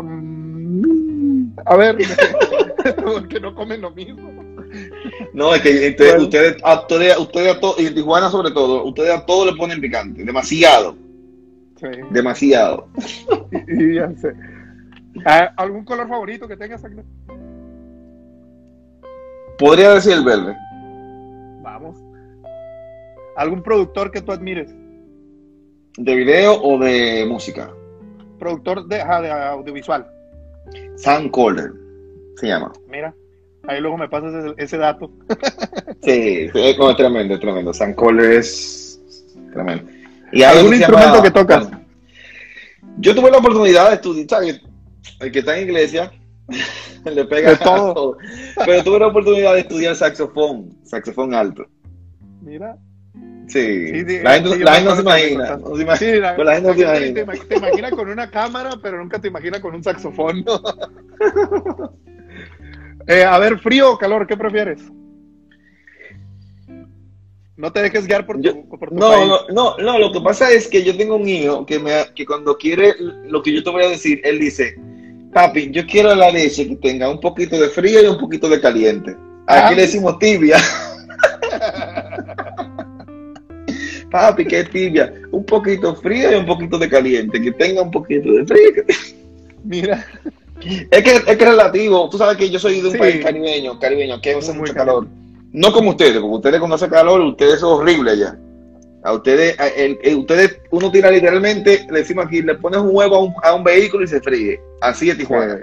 [0.00, 1.98] mm, a ver,
[3.04, 4.30] porque no comen lo mismo.
[5.32, 9.26] No, es que ustedes, a, ustedes, ustedes a todo, y Tijuana sobre todo, ustedes a
[9.26, 10.96] todo le ponen picante, demasiado.
[11.80, 11.88] Sí.
[12.10, 12.86] Demasiado.
[13.66, 14.32] Y, ya sé.
[15.26, 16.94] Ah, ¿Algún color favorito que tengas, aquí?
[19.58, 20.56] Podría decir el verde.
[21.60, 21.96] Vamos.
[23.36, 24.72] ¿Algún productor que tú admires?
[25.96, 27.70] ¿De video o de música?
[28.38, 30.06] Productor de, de audiovisual.
[30.96, 31.72] Sam Kohler
[32.36, 32.72] se llama.
[32.88, 33.14] Mira,
[33.68, 35.10] ahí luego me pasas ese, dato.
[36.02, 37.72] sí, es tremendo, tremendo.
[37.72, 39.00] Sam Kohler es
[39.52, 39.90] tremendo.
[40.32, 41.68] ¿Y algún instrumento que tocas?
[42.98, 44.60] yo tuve la oportunidad de estudiar, ¿sabes?
[45.20, 46.12] El que está en iglesia
[47.04, 47.94] le pega todo.
[47.94, 48.16] todo.
[48.64, 51.66] Pero tuve la oportunidad de estudiar saxofón, saxofón alto.
[52.42, 52.76] Mira,
[53.46, 55.58] Sí, la gente, no se imagina.
[55.96, 57.26] sí, la, gente no se imagina.
[57.48, 60.44] Te, imagina con una cámara, pero nunca te imagina con un saxofón.
[63.06, 64.80] Eh, a ver, frío o calor, ¿qué prefieres?
[67.56, 70.82] No te dejes guiar por tu, no, No, no, no, lo que pasa es que
[70.82, 73.88] yo tengo un hijo que, me, que cuando quiere lo que yo te voy a
[73.90, 74.76] decir, él dice,
[75.34, 78.60] papi, yo quiero la leche que tenga un poquito de frío y un poquito de
[78.60, 79.10] caliente.
[79.46, 79.72] Aquí ah.
[79.72, 80.56] le decimos tibia.
[84.14, 88.30] papi, que tibia, un poquito fría y un poquito de caliente, que tenga un poquito
[88.32, 88.84] de frío.
[89.64, 90.06] Mira.
[90.60, 94.20] Es que, es que relativo, tú sabes que yo soy de un país caribeño, caribeño,
[94.20, 95.08] que hace mucho calor.
[95.52, 98.38] No como ustedes, porque ustedes cuando hace calor, ustedes son horribles ya.
[99.02, 99.56] A ustedes,
[100.16, 104.08] ustedes, uno tira literalmente, le decimos aquí, le pones un huevo a un, vehículo y
[104.08, 104.60] se fríe.
[104.80, 105.58] Así es Tijuana.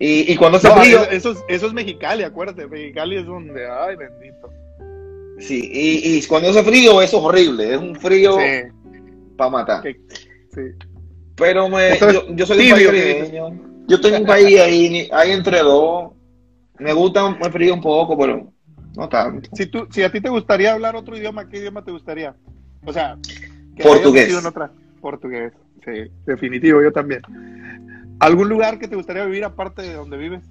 [0.00, 1.04] Y, y, cuando hace frío.
[1.04, 2.66] Eso, eso, eso, es Mexicali, acuérdate.
[2.66, 4.50] Mexicali es donde, ay, bendito.
[5.42, 8.36] Sí, y, cuando hace frío es horrible, es un frío
[9.36, 9.82] para matar.
[9.82, 10.60] Sí.
[11.34, 13.32] Pero me, yo, soy de un país
[13.88, 16.12] Yo tengo un país ahí, ahí entre dos.
[16.78, 18.52] Me gusta el frío un poco, pero
[18.96, 19.48] no tanto.
[19.54, 22.36] Si, tú, si a ti te gustaría hablar otro idioma, ¿qué idioma te gustaría?
[22.84, 23.16] O sea,
[23.82, 24.32] portugués.
[25.00, 25.52] Portugués,
[25.84, 27.22] sí, definitivo, yo también.
[28.20, 30.44] ¿Algún lugar que te gustaría vivir aparte de donde vives?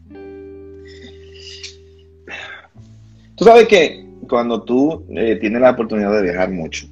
[3.36, 6.88] Tú sabes que cuando tú eh, tienes la oportunidad de viajar mucho,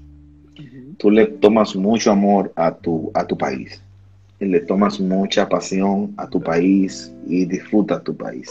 [0.97, 3.81] tú le tomas mucho amor a tu, a tu país,
[4.41, 8.49] y le tomas mucha pasión a tu país y disfrutas tu país.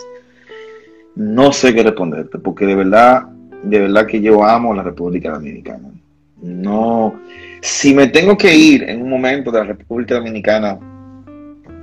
[1.14, 3.26] No sé qué responderte, porque de verdad,
[3.62, 5.90] de verdad que yo amo la República Dominicana.
[6.40, 7.20] No,
[7.60, 10.78] si me tengo que ir en un momento de la República Dominicana,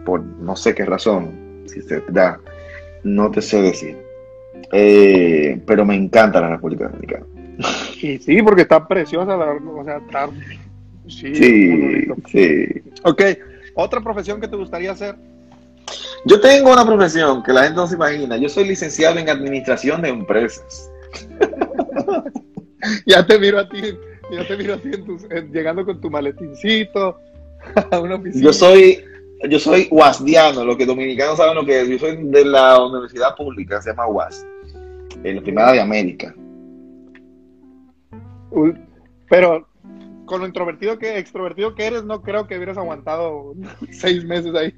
[0.05, 1.29] por no sé qué razón,
[1.67, 2.39] si se da,
[3.03, 4.04] no te sé decir.
[4.71, 7.25] Eh, pero me encanta la República Dominicana.
[8.01, 10.29] Y sí, porque está preciosa, la, o sea, está...
[11.07, 12.65] Sí, sí, sí.
[13.03, 13.21] Ok,
[13.75, 15.15] ¿otra profesión que te gustaría hacer?
[16.25, 18.37] Yo tengo una profesión que la gente no se imagina.
[18.37, 20.91] Yo soy licenciado en administración de empresas.
[23.05, 23.81] ya te miro a ti,
[24.31, 24.89] ya te miro a ti
[25.53, 27.19] llegando con tu maletincito
[27.91, 28.43] a una oficina.
[28.43, 29.03] Yo soy
[29.49, 31.87] yo soy UASdiano, lo que dominicanos saben lo que es.
[31.87, 34.45] Yo soy de la universidad pública, se llama UAS,
[35.29, 36.33] en la primera de América.
[39.29, 39.67] Pero
[40.25, 43.53] con lo introvertido que extrovertido que eres, no creo que hubieras aguantado
[43.91, 44.73] seis meses ahí.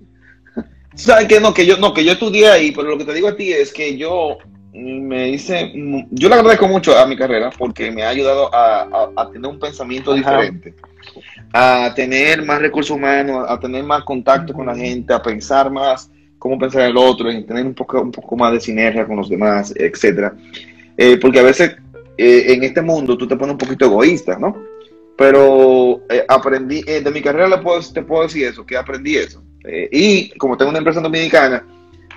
[0.95, 1.53] ¿Sabes que no?
[1.53, 3.71] Que yo no, que yo estudié ahí, pero lo que te digo a ti es
[3.71, 4.37] que yo
[4.73, 5.71] me hice,
[6.11, 10.13] yo le agradezco mucho a mi carrera porque me ha ayudado a, tener un pensamiento
[10.13, 10.75] diferente
[11.53, 16.11] a tener más recursos humanos, a tener más contacto con la gente, a pensar más
[16.37, 19.29] cómo pensar el otro, y tener un poco, un poco más de sinergia con los
[19.29, 20.35] demás, etcétera.
[20.97, 21.75] Eh, porque a veces
[22.17, 24.55] eh, en este mundo tú te pones un poquito egoísta, ¿no?
[25.15, 29.43] Pero eh, aprendí, de mi carrera le puedo, te puedo decir eso, que aprendí eso.
[29.91, 31.65] y como tengo una empresa dominicana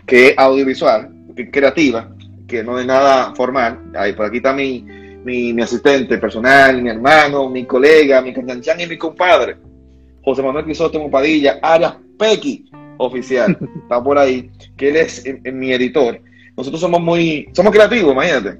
[0.06, 2.14] que es audiovisual, que es creativa,
[2.46, 4.84] que no es nada formal, ahí por aquí está mi,
[5.24, 9.56] mi, asistente personal, mi hermano, mi colega, mi canchanchan y mi compadre,
[10.22, 12.70] José Manuel Crisóstomo Padilla, Arias Pequi,
[13.00, 16.20] oficial, está por ahí, que él es mi editor.
[16.56, 18.58] Nosotros somos muy, somos creativos, imagínate.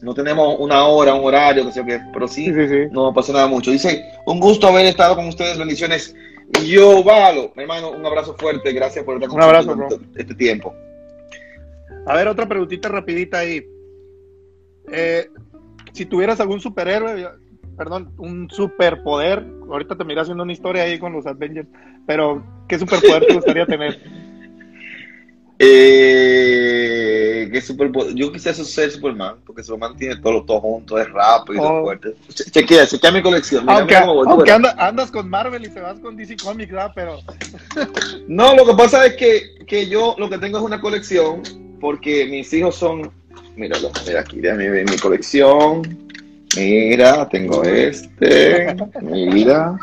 [0.00, 2.50] no tenemos una hora, un horario, que sé qué, pero sí,
[2.90, 3.70] no pasa nada mucho.
[3.70, 6.14] Dice, un gusto haber estado con ustedes, bendiciones.
[6.66, 9.76] Yo, Valo, hermano, un abrazo fuerte, gracias por estar con un abrazo,
[10.16, 10.74] este tiempo.
[12.06, 13.64] A ver, otra preguntita rapidita ahí.
[14.90, 15.28] Eh,
[15.92, 17.28] si tuvieras algún superhéroe,
[17.82, 21.66] perdón, un superpoder, ahorita te miras haciendo una historia ahí con los Avengers,
[22.06, 24.00] pero ¿qué superpoder te gustaría tener?
[25.64, 28.14] Eh, ¿qué superpoder?
[28.16, 31.82] Yo quisiera ser Superman, porque Superman tiene todo, todo junto, es rápido, oh.
[31.84, 32.16] fuerte.
[32.50, 33.70] Chequea, chequea mi colección.
[33.70, 36.90] aunque, aunque andas con Marvel y te vas con DC Comics, ¿verdad?
[36.96, 37.18] Pero...
[38.26, 41.42] no, lo que pasa es que, que yo lo que tengo es una colección,
[41.80, 43.12] porque mis hijos son
[43.56, 45.82] Míralo, mira aquí, déjame ver mi colección.
[46.56, 48.74] Mira, tengo este.
[49.00, 49.78] Mira.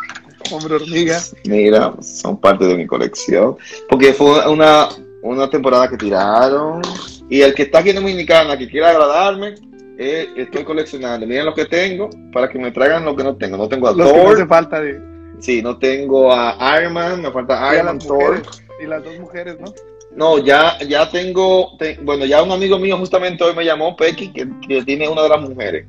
[0.51, 1.19] Hombre hormiga.
[1.45, 3.57] Mira, son parte de mi colección.
[3.89, 4.89] Porque fue una,
[5.21, 6.81] una temporada que tiraron.
[7.29, 9.55] Y el que está aquí en Dominicana, que quiera agradarme,
[9.97, 11.27] eh, estoy coleccionando.
[11.27, 13.57] Miren lo que tengo para que me traigan lo que no tengo.
[13.57, 14.39] No tengo a Thor.
[14.39, 14.99] no falta de...
[15.39, 18.41] Sí, no tengo a Iron Man, me falta Iron Man, Thor.
[18.81, 19.73] Y las dos mujeres, ¿no?
[20.15, 24.47] No, ya, ya tengo, bueno, ya un amigo mío justamente hoy me llamó, Pequi, que,
[24.83, 25.85] tiene una de las mujeres.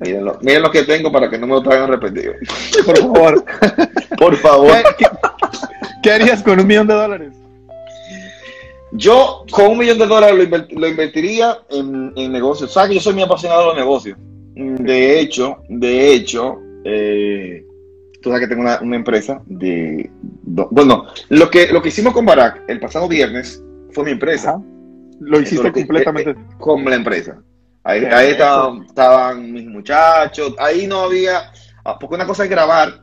[0.00, 2.34] Miren, lo, que tengo para que no me lo traigan repetido.
[2.86, 3.44] Por favor.
[4.18, 4.76] Por favor.
[6.02, 7.32] ¿Qué, harías con un millón de dólares?
[8.92, 12.72] Yo con un millón de dólares lo, invertiría en, en negocios.
[12.72, 14.18] ¿Sabes que yo soy muy apasionado de los negocios?
[14.58, 17.64] De hecho, de hecho, eh,
[18.20, 20.10] tú sabes que tengo una, empresa de...
[20.42, 23.62] bueno, lo que, lo que hicimos con Barack el pasado viernes
[23.92, 24.60] fue mi empresa.
[25.20, 26.34] Lo hiciste completamente.
[26.58, 27.40] con la empresa.
[27.88, 31.50] Ahí, estaban, mis muchachos, ahí no había...
[31.82, 33.00] Ah, porque una cosa es grabar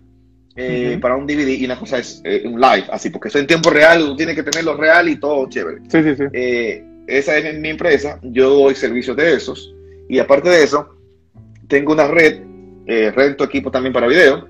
[0.56, 3.48] eh, para un DVD y una cosa es eh, un live, así, porque eso en
[3.48, 5.82] tiempo real, tú tienes que tenerlo real y todo chévere.
[5.90, 6.24] Sí, sí, sí.
[6.32, 9.74] Eh, esa es mi empresa, yo doy servicio de esos
[10.08, 10.96] y aparte de eso,
[11.68, 12.42] tengo una red,
[12.86, 14.48] rento equipo también para video,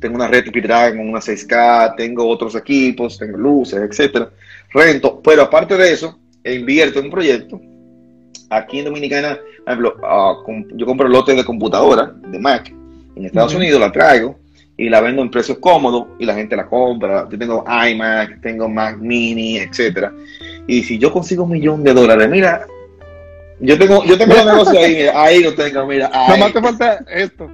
[0.00, 4.30] tengo una red Dragon, una 6K, tengo otros equipos, tengo luces, etcétera,
[4.72, 7.60] rento, pero aparte de eso, invierto en un proyecto.
[8.56, 10.36] Aquí en Dominicana, por ejemplo, ah,
[10.74, 12.72] yo compro lotes de computadora, de Mac,
[13.16, 14.36] en Estados Unidos la traigo
[14.76, 17.28] y la vendo en precios cómodos y la gente la compra.
[17.30, 20.12] Yo tengo iMac, tengo Mac Mini, etcétera.
[20.66, 22.66] Y si yo consigo un millón de dólares, mira,
[23.60, 26.10] yo tengo, yo tengo el negocio ahí, mira, ahí lo tengo, mira.
[26.12, 26.40] Ahí.
[26.40, 27.50] más te falta esto.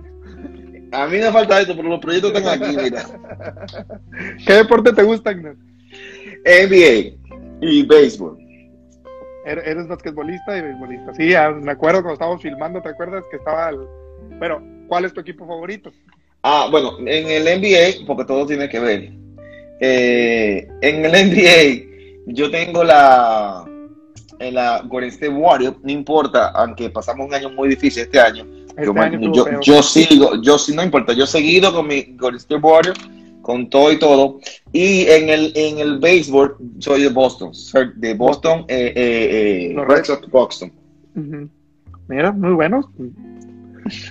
[0.92, 3.05] A mí me falta esto, pero los proyectos están aquí, mira.
[4.46, 5.57] ¿Qué deporte te gusta, Agnes?
[6.44, 7.16] NBA
[7.61, 8.38] y béisbol.
[9.45, 11.14] Er-, eres basquetbolista y beisbolista.
[11.14, 11.32] Sí,
[11.62, 13.78] me acuerdo cuando estábamos filmando, ¿te acuerdas que estaba el...
[14.38, 15.91] Pero, ¿cuál es tu equipo favorito?
[16.43, 19.12] Ah, bueno, en el NBA, porque todo tiene que ver.
[19.80, 21.91] Eh, en el NBA,
[22.26, 23.64] yo tengo la,
[24.38, 28.47] en la Golden State Warriors, no importa, aunque pasamos un año muy difícil este año,
[28.76, 32.61] este yo, yo, sigo, yo sí, no importa, yo he seguido con mi Golden State
[32.61, 33.01] Warriors,
[33.43, 34.41] con todo y todo.
[34.72, 37.53] Y en el, en el béisbol soy de Boston,
[37.97, 40.72] de Boston, eh, eh, eh Red Sox Boston.
[42.09, 42.93] Mira, muy bueno.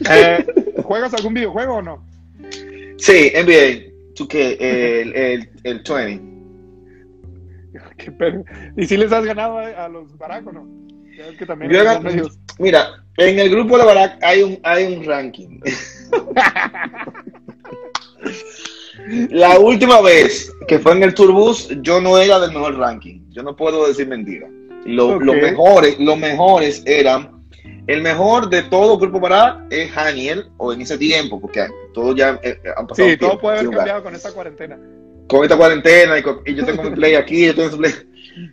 [0.10, 0.46] Eh,
[0.84, 2.04] ¿Juegas algún videojuego o no?
[2.98, 3.94] Sí, NBA,
[4.34, 6.30] el, el, el 20.
[8.78, 10.68] ¿Y si les has ganado a, los baracos no?
[11.38, 11.72] Que también
[12.60, 15.60] Mira, en el grupo de Barack hay un, hay un ranking.
[19.30, 23.22] La última vez que fue en el Turbus, yo no era del mejor ranking.
[23.30, 24.48] Yo no puedo decir mentira.
[24.86, 27.40] Lo, Los mejores, los mejores eran.
[27.88, 32.40] El mejor de todo Grupo Barack es Haniel, o en ese tiempo, porque todos ya
[32.44, 33.10] eh, han pasado.
[33.10, 34.78] Sí, todo puede haber cambiado con esta cuarentena.
[35.28, 37.94] Con esta cuarentena, y, yo tengo mi play aquí, yo tengo mi play.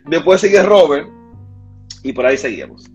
[0.07, 1.07] Después sigue Robert,
[2.03, 2.89] y por ahí seguíamos.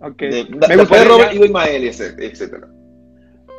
[0.00, 0.48] Okay.
[0.48, 2.68] me después Robert y Ismael, etcétera.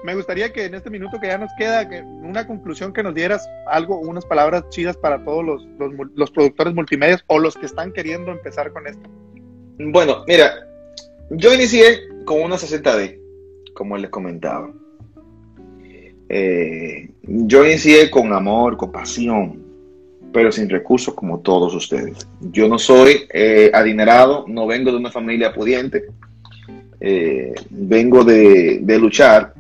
[0.03, 3.13] Me gustaría que en este minuto que ya nos queda, que una conclusión que nos
[3.13, 5.67] dieras algo, unas palabras chidas para todos los,
[6.15, 9.09] los, productores multimedia o los que están queriendo empezar con esto.
[9.77, 10.53] Bueno, mira,
[11.31, 13.19] yo inicié con una 60D,
[13.73, 14.71] como les comentaba.
[16.29, 19.69] Eh, yo inicié con amor, con pasión,
[20.31, 22.27] pero sin recursos como todos ustedes.
[22.39, 26.05] Yo no soy eh, adinerado, no vengo de una familia pudiente,
[26.99, 29.53] eh, vengo de, luchar,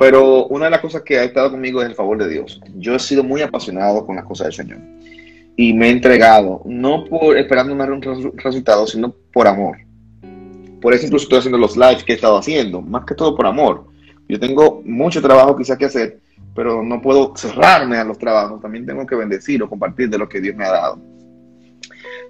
[0.00, 2.58] pero una de las cosas que ha estado conmigo es el favor de Dios.
[2.74, 4.78] Yo he sido muy apasionado con las cosas del Señor
[5.56, 9.76] y me he entregado, no por esperando un resultado, sino por amor.
[10.80, 13.46] Por eso incluso estoy haciendo los lives que he estado haciendo, más que todo por
[13.46, 13.88] amor.
[14.26, 16.18] Yo tengo mucho trabajo quizá que hacer,
[16.54, 20.30] pero no puedo cerrarme a los trabajos, también tengo que bendecir o compartir de lo
[20.30, 20.98] que Dios me ha dado.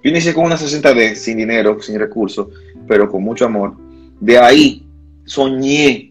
[0.03, 2.49] Yo inicié con una 60 d sin dinero, sin recursos,
[2.85, 3.77] pero con mucho amor.
[4.19, 4.85] De ahí
[5.23, 6.10] soñé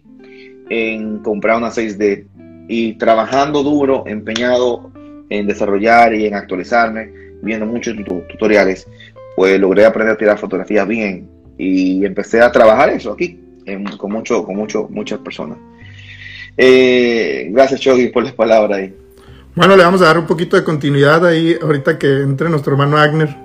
[0.71, 2.27] en comprar una 6D
[2.69, 4.91] y trabajando duro, empeñado
[5.29, 7.11] en desarrollar y en actualizarme,
[7.43, 7.95] viendo muchos
[8.29, 8.87] tutoriales,
[9.37, 13.39] pues logré aprender a tirar fotografías bien y empecé a trabajar eso aquí
[13.99, 15.59] con mucho, con mucho, muchas personas.
[16.57, 18.95] Eh, gracias, Chogi, por las palabras ahí.
[19.55, 22.97] Bueno, le vamos a dar un poquito de continuidad ahí ahorita que entre nuestro hermano
[22.97, 23.37] Agner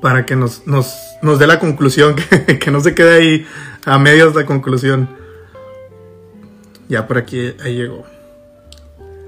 [0.00, 3.46] para que nos, nos, nos dé la conclusión, que, que no se quede ahí
[3.84, 5.19] a medias la conclusión.
[6.90, 8.04] Ya por aquí, ahí llegó.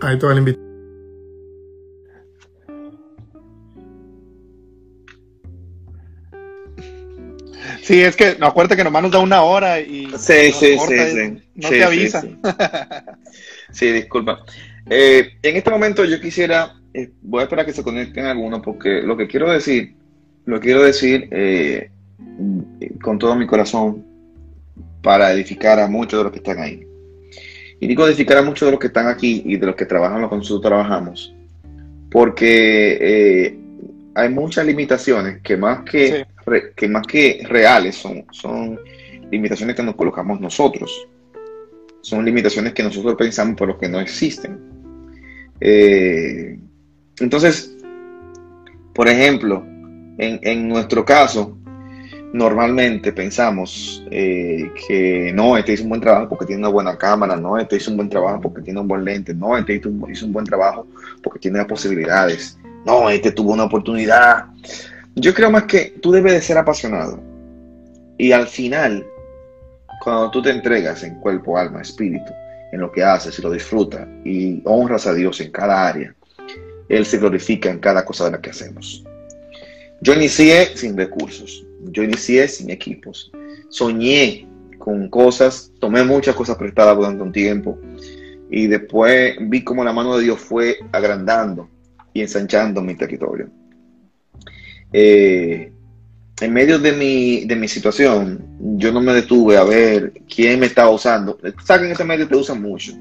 [0.01, 0.67] Ahí te va el invitado.
[7.83, 11.43] Sí, es que no acuérdate que nomás nos da una hora y sí, sí, sí,
[11.55, 12.23] no te avisa.
[13.71, 14.45] Sí, disculpa.
[14.91, 19.01] Eh, en este momento yo quisiera, eh, voy a esperar que se conecten algunos porque
[19.01, 19.95] lo que quiero decir,
[20.45, 21.91] lo quiero decir eh,
[23.01, 24.05] con todo mi corazón
[25.01, 26.87] para edificar a muchos de los que están ahí.
[27.83, 30.23] Y digo edificar a muchos de los que están aquí y de los que trabajan
[30.23, 31.35] lo que nosotros trabajamos,
[32.13, 33.59] porque
[34.15, 36.25] hay muchas limitaciones que más que,
[36.77, 38.79] que, más que reales son, son
[39.33, 41.09] limitaciones que nos colocamos nosotros.
[42.03, 44.61] Son limitaciones que nosotros pensamos pero que no existen.
[45.61, 46.57] Eh,
[47.19, 47.77] entonces,
[48.95, 49.67] por ejemplo,
[50.19, 51.59] en, nuestro caso,
[52.33, 57.37] normalmente pensamos eh, que no, este hizo un buen trabajo porque tiene una buena cámara,
[57.37, 60.11] no, este hizo un buen trabajo porque tiene un buen lente, no, este hizo un,
[60.11, 60.87] hizo un buen trabajo
[61.23, 64.47] porque tiene las posibilidades no, este tuvo una oportunidad.
[65.15, 67.21] Yo creo más que tú debes de ser apasionado.
[68.19, 69.07] Y al final,
[70.03, 72.33] cuando tú te entregas en cuerpo, alma, espíritu,
[72.73, 76.15] en lo que haces y lo disfrutas y honras a Dios en cada área,
[76.89, 79.05] Él se glorifica en cada cosa de la que hacemos.
[80.01, 83.33] Yo inicié sin recursos, yo inicié sin equipos,
[83.69, 87.79] soñé con cosas, tomé muchas cosas prestadas durante un tiempo
[88.51, 91.69] y después vi cómo la mano de Dios fue agrandando
[92.13, 93.49] y ensanchando mi territorio.
[94.93, 95.73] Eh,
[96.41, 98.45] en medio de mi, de mi situación,
[98.77, 101.39] yo no me detuve a ver quién me estaba usando.
[101.65, 102.93] Sabes que en ese medio te usan mucho.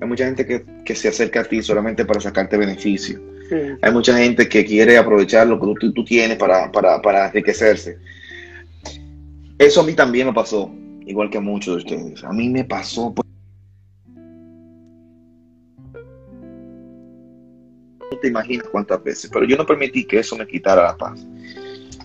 [0.00, 3.20] Hay mucha gente que, se acerca a ti solamente para sacarte beneficio.
[3.80, 7.98] Hay mucha gente que quiere aprovechar lo que tú, tienes para, para, para enriquecerse.
[9.58, 10.70] Eso a mí también me pasó,
[11.06, 12.24] igual que a muchos de ustedes.
[12.24, 13.14] A mí me pasó.
[13.14, 13.26] Pues,
[18.20, 21.26] te imaginas cuántas veces, pero yo no permití que eso me quitara la paz.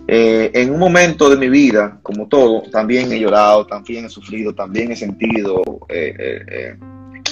[0.08, 4.54] Eh, en un momento de mi vida, como todo, también he llorado, también he sufrido,
[4.54, 6.76] también he sentido eh, eh,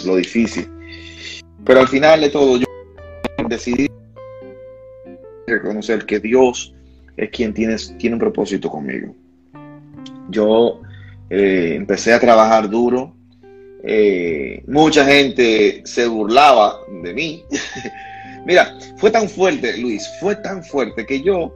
[0.04, 0.68] lo difícil.
[1.64, 2.66] Pero al final de todo, yo
[3.48, 3.88] decidí
[5.46, 6.74] reconocer que Dios
[7.16, 7.76] es quien tiene
[8.12, 9.14] un propósito conmigo.
[10.30, 10.80] Yo
[11.28, 13.14] empecé a trabajar duro.
[14.66, 17.44] mucha gente se burlaba de mí.
[18.46, 21.54] Mira, fue tan fuerte, Luis, fue tan fuerte que yo,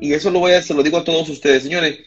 [0.00, 1.98] y eso lo voy a, se lo digo a todos ustedes, señores,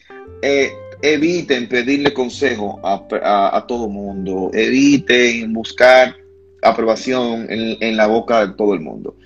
[0.42, 0.70] eh,
[1.02, 6.14] eviten pedirle consejo a, a, todo mundo, eviten buscar
[6.62, 9.16] aprobación en la boca de todo el mundo.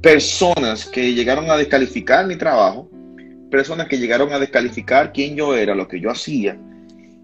[0.00, 2.90] Personas que llegaron a descalificar mi trabajo,
[3.54, 6.58] personas que llegaron a descalificar quién yo era, lo que yo hacía,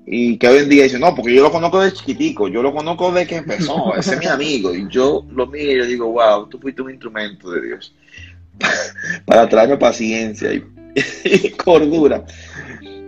[0.07, 2.73] y que hoy en día dice, no, porque yo lo conozco de chiquitico, yo lo
[2.73, 6.13] conozco de que empezó, ese es mi amigo, y yo lo miro y yo digo,
[6.13, 7.93] wow, tú fuiste un instrumento de Dios
[9.27, 10.53] para traerme paciencia
[11.25, 12.25] y, cordura.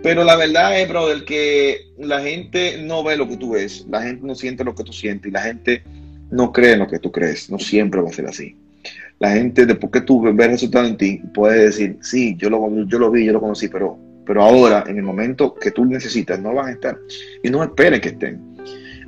[0.03, 4.01] Pero la verdad es, brother, que la gente no ve lo que tú ves, la
[4.01, 5.81] gente no siente lo que tú sientes y la gente
[6.29, 8.57] no cree en lo que tú crees, no siempre va a ser así.
[9.23, 12.99] La gente, después que tú ves resultado en ti, puede decir, sí, yo lo, yo
[12.99, 16.53] lo vi, yo lo conocí, pero pero ahora, en el momento que tú necesitas, no
[16.53, 16.97] van a estar.
[17.43, 18.41] Y no esperes que estén.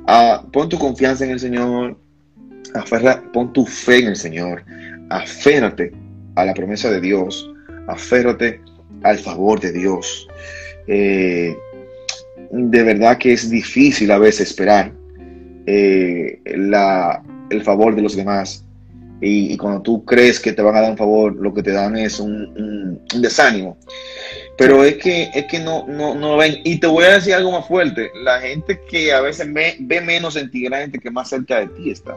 [0.06, 1.98] Ah, pon tu confianza en el Señor.
[2.74, 4.64] Aferra, pon tu fe en el Señor.
[5.08, 5.92] Aférrate
[6.34, 7.50] a la promesa de Dios.
[7.88, 8.60] Aférrate
[9.02, 10.28] al favor de Dios.
[10.86, 11.56] Eh,
[12.50, 14.92] de verdad que es difícil a veces esperar
[15.66, 18.65] eh, el favor de los demás.
[19.20, 21.96] Y, cuando tú crees que te van a dar un favor, lo que te dan
[21.96, 23.78] es un desánimo.
[24.56, 26.60] Pero es que, es que no, no, no ven.
[26.64, 28.10] Y te voy a decir algo más fuerte.
[28.22, 31.66] La gente que a veces ve, menos en ti la gente que más cerca de
[31.68, 32.16] ti está.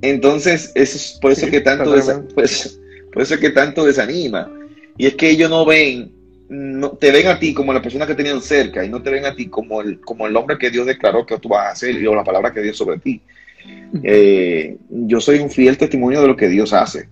[0.00, 1.92] Entonces, es por eso que tanto
[2.34, 2.78] pues,
[3.12, 4.50] por eso que tanto desanima.
[4.96, 6.12] Y es que ellos no ven,
[6.48, 9.24] no, te ven a ti como la persona que tenían cerca y no te ven
[9.24, 12.00] a ti como el, como el hombre que Dios declaró que tú vas a hacer
[12.00, 13.20] y o la palabra que Dios sobre ti.
[14.02, 17.08] Eh, yo soy un fiel testimonio de lo que Dios hace.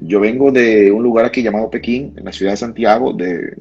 [0.00, 3.54] Yo vengo de un lugar aquí llamado Pekín, en la ciudad de Santiago, de,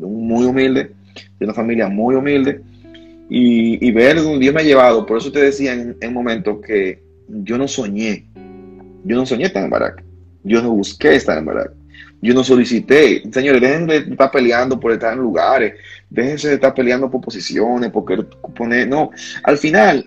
[0.00, 0.90] un muy humilde.
[1.38, 2.60] de una familia muy humilde
[3.34, 5.06] y, ver donde Dios me ha llevado.
[5.06, 8.26] Por eso te decía en, un momento que yo no soñé,
[9.04, 10.02] yo no soñé estar en Barak,
[10.44, 11.72] yo no busqué estar en Barak,
[12.20, 13.22] yo no solicité.
[13.32, 15.74] Señores, dejen de estar peleando por estar en lugares,
[16.10, 18.04] déjense de estar peleando por posiciones, por
[18.54, 18.88] poner.
[18.88, 19.10] No,
[19.44, 20.04] al final,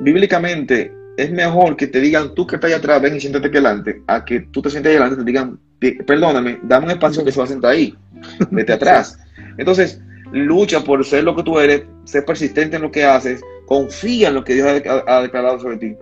[0.00, 3.56] bíblicamente, es mejor que te digan tú que estás allá atrás, ven y siéntate aquí
[3.56, 5.58] adelante, a que tú te sientes ahí adelante y te digan,
[6.06, 7.94] perdóname, dame un espacio que se va a sentar ahí,
[8.50, 9.18] vete atrás.
[9.58, 10.00] Entonces,
[10.32, 14.34] lucha por ser lo que tú eres, ser persistente en lo que haces, confía en
[14.34, 14.68] lo que Dios
[15.06, 15.96] ha, declarado sobre ti.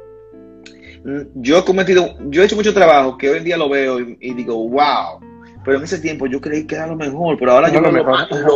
[1.04, 4.00] Mm, yo he cometido, yo he hecho mucho trabajo que hoy en día lo veo
[4.00, 5.20] y, digo, wow,
[5.64, 7.92] pero en ese tiempo yo creí que era lo mejor, pero ahora yo veo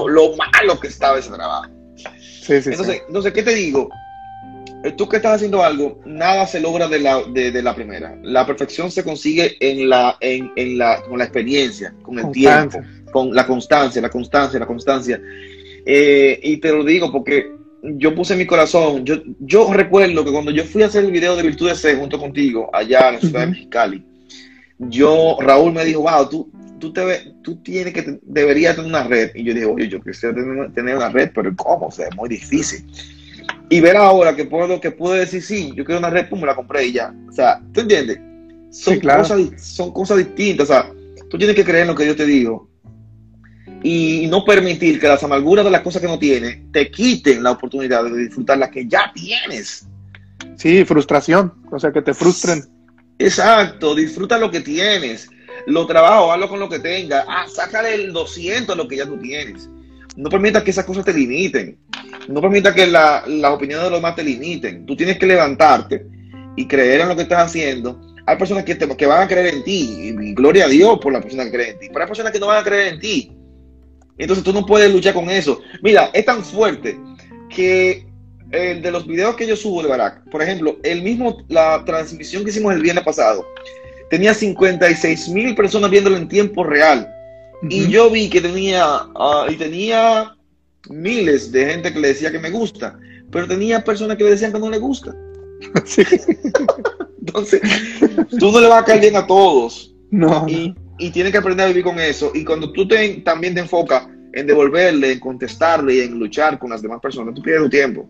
[0.08, 1.70] lo, malo, que estaba ese trabajo.
[2.48, 3.88] entonces, entonces, ¿qué te digo?
[4.84, 8.16] Eh, tú que estás haciendo algo, nada se logra de la, de, la primera.
[8.22, 12.80] La perfección se consigue en la, en, en la, con la experiencia, con el tiempo,
[13.10, 15.20] con la constancia, la constancia, la constancia.
[15.84, 17.50] Eh, y te lo digo porque
[17.82, 19.04] yo puse mi corazón.
[19.04, 22.18] Yo, yo recuerdo que cuando yo fui a hacer el video de Virtudes C junto
[22.18, 24.04] contigo, allá en la ciudad de Mexicali,
[24.78, 29.30] yo, Raúl me dijo, wow, tú, tú, te, tú tienes que, deberías tener una red.
[29.34, 31.86] Y yo dije, oye, yo quisiera tener, tener una red, pero ¿cómo?
[31.86, 32.84] O sea, es muy difícil.
[33.70, 36.46] Y ver ahora que puedo, que puedo decir, sí, yo quiero una red, pues me
[36.46, 37.14] la compré y ya.
[37.28, 38.18] O sea, ¿tú entiendes?
[38.70, 40.70] Son, cosas, son cosas distintas.
[40.70, 40.92] O sea,
[41.28, 42.68] tú tienes que creer en lo que yo te digo
[43.82, 47.52] y no permitir que las amarguras de las cosas que no tienes te quiten la
[47.52, 49.86] oportunidad de disfrutar las que ya tienes.
[50.56, 52.64] Sí, frustración, o sea, que te frustren.
[53.18, 55.28] Exacto, disfruta lo que tienes.
[55.66, 57.24] Lo trabajo, hazlo con lo que tengas.
[57.28, 59.68] Ah, sácale el 200 a lo que ya tú tienes.
[60.16, 61.78] No permita que esas cosas te limiten.
[62.28, 64.86] No permita que las opiniones de los demás te limiten.
[64.86, 66.06] Tú tienes que levantarte
[66.56, 68.00] y creer en lo que estás haciendo.
[68.26, 70.14] Hay personas que, que van a creer en ti.
[70.20, 71.86] Y gloria a Dios por las personas que creen en ti.
[71.88, 73.32] Pero hay personas que no van a creer en ti.
[74.18, 75.60] Entonces tú no puedes luchar con eso.
[75.82, 76.98] Mira, es tan fuerte
[77.48, 78.06] que
[78.50, 82.44] el de los videos que yo subo de Barack, por ejemplo, el mismo, la transmisión
[82.44, 83.46] que hicimos el viernes pasado,
[84.10, 87.08] tenía 56 mil personas viéndolo en tiempo real.
[87.68, 90.36] Y yo vi que tenía, ah, y tenía
[90.90, 92.98] miles de gente que le decía que me gusta,
[93.30, 95.14] pero tenía personas que le decían que no le gusta.
[97.20, 97.60] Entonces,
[98.38, 99.94] tú no le vas a caer bien a todos.
[100.10, 100.46] No.
[100.48, 102.30] Y, y tienes que aprender a vivir con eso.
[102.34, 106.70] Y cuando tú te, también te enfocas en devolverle, en contestarle y en luchar con
[106.70, 108.08] las demás personas, tú pierdes tu tiempo.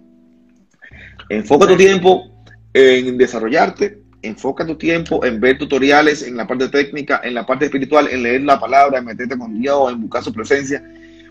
[1.29, 7.21] Enfoca tu tiempo en desarrollarte, enfoca tu tiempo en ver tutoriales en la parte técnica,
[7.25, 10.33] en la parte espiritual, en leer la palabra, en meterte con Dios, en buscar su
[10.33, 10.83] presencia,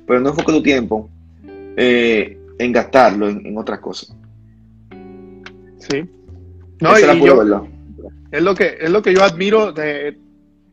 [0.06, 1.10] pero no enfoca tu tiempo
[1.78, 4.16] eh, en gastarlo en, otras cosas.
[5.80, 6.04] Sí.
[6.82, 10.18] No, es, es, lo que, es lo que yo admiro de,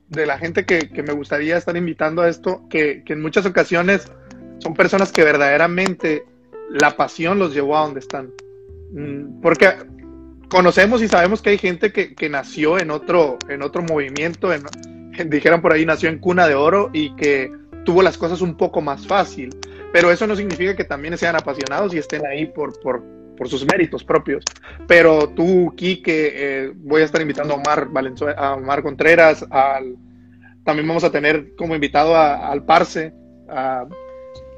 [0.08, 4.10] de la gente que, me gustaría estar invitando a esto, que, en muchas ocasiones
[4.58, 6.24] son personas que verdaderamente
[6.70, 8.30] la pasión los llevó a donde están.
[8.92, 9.74] Mm, porque
[10.48, 14.62] conocemos y sabemos que hay gente que, nació en otro, en otro movimiento, en,
[15.30, 17.52] dijeran por ahí, nació en cuna de oro y que
[17.84, 19.54] tuvo las cosas un poco más fácil.
[19.94, 23.00] Pero eso no significa que también sean apasionados y estén ahí por, por,
[23.36, 24.42] por sus méritos propios.
[24.88, 29.94] Pero tú, Quique, eh, voy a estar invitando a Omar, Valenzuela, a Omar Contreras, al,
[30.64, 33.14] también vamos a tener como invitado al Parse,
[33.48, 33.86] a,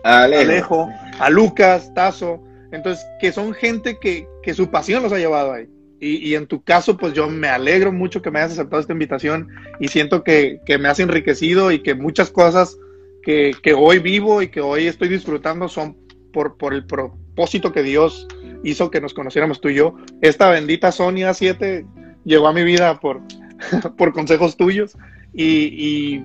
[0.05, 0.89] Alejo.
[1.21, 2.43] a Lucas, Tazo.
[2.73, 5.69] Entonces, que son gente que, que su pasión los ha llevado ahí.
[6.01, 8.95] Y, y, en tu caso, pues yo me alegro mucho que me hayas aceptado esta
[8.95, 9.49] invitación
[9.81, 12.79] y siento que, que me has enriquecido y que muchas cosas
[13.27, 15.97] que, hoy vivo y que hoy estoy disfrutando son
[16.33, 18.29] por, por el propósito que Dios
[18.63, 19.97] hizo que nos conociéramos tú y yo.
[20.21, 21.85] Esta bendita Sonia 7
[22.25, 23.21] llegó a mi vida por,
[23.99, 24.97] por consejos tuyos
[25.35, 26.23] y,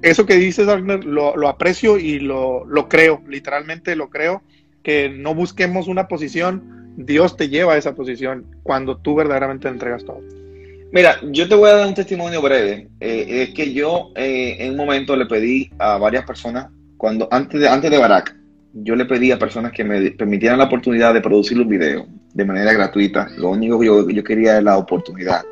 [0.00, 4.42] eso que dices, Wagner, lo, aprecio y lo, creo, literalmente lo creo,
[4.84, 10.04] que no busquemos una posición, Dios te lleva a esa posición cuando tú verdaderamente entregas
[10.04, 10.20] todo.
[10.90, 12.88] Mira, yo te voy a dar un testimonio breve.
[13.00, 17.60] Eh, es que yo eh, en un momento le pedí a varias personas, cuando antes
[17.60, 18.34] de, antes de Barak,
[18.72, 22.44] yo le pedí a personas que me permitieran la oportunidad de producir un video de
[22.44, 23.28] manera gratuita.
[23.36, 25.42] Lo único que yo, yo quería era la oportunidad.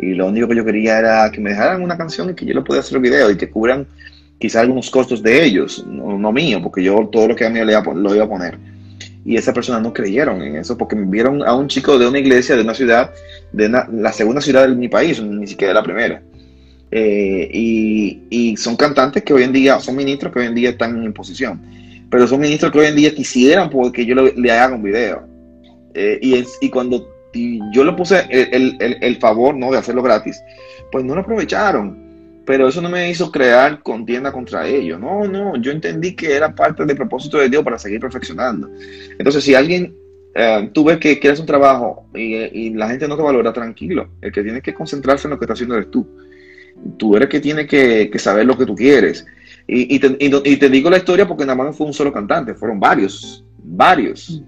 [0.00, 2.54] Y lo único que yo quería era que me dejaran una canción y que yo
[2.54, 3.86] le pudiera hacer el video y que cubran
[4.38, 7.72] quizás algunos costos de ellos, no, mío, porque yo todo lo que a mí le
[7.72, 8.58] iba, lo iba a poner.
[9.24, 12.56] Y esas personas no creyeron en eso porque vieron a un chico de una iglesia,
[12.56, 13.12] de una ciudad,
[13.52, 16.22] de la segunda ciudad de mi país, ni siquiera la primera.
[16.94, 17.48] Eh,
[18.30, 21.12] y, son cantantes que hoy en día, son ministros que hoy en día están en
[21.14, 21.60] posición,
[22.10, 25.26] pero son ministros que hoy en día quisieran porque yo le, haga un video.
[25.94, 26.18] Eh,
[26.60, 27.08] y, cuando
[27.72, 29.72] yo le puse el, favor ¿no?
[29.72, 30.42] de hacerlo gratis,
[30.92, 32.01] pues no lo aprovecharon.
[32.44, 34.98] Pero eso no me hizo crear contienda contra ellos.
[34.98, 38.70] No, no, yo entendí que era parte del propósito de Dios para seguir perfeccionando.
[39.18, 39.94] Entonces, si alguien,
[40.34, 44.08] eh, tú ves que quieres un trabajo y, la gente no te valora, tranquilo.
[44.20, 46.06] El que tiene que concentrarse en lo que está haciendo eres tú.
[46.96, 49.24] Tú eres el que tiene que, saber lo que tú quieres.
[49.66, 53.44] Y, te, digo la historia porque nada más no fue un solo cantante, fueron varios,
[53.62, 54.42] varios.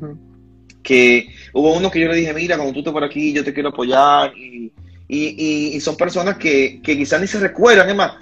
[0.82, 3.54] Que hubo uno que yo le dije, mira, cuando tú estés por aquí, yo te
[3.54, 4.36] quiero apoyar.
[4.36, 4.72] Y,
[5.08, 8.12] y, son personas que, quizás ni se recuerdan, es más,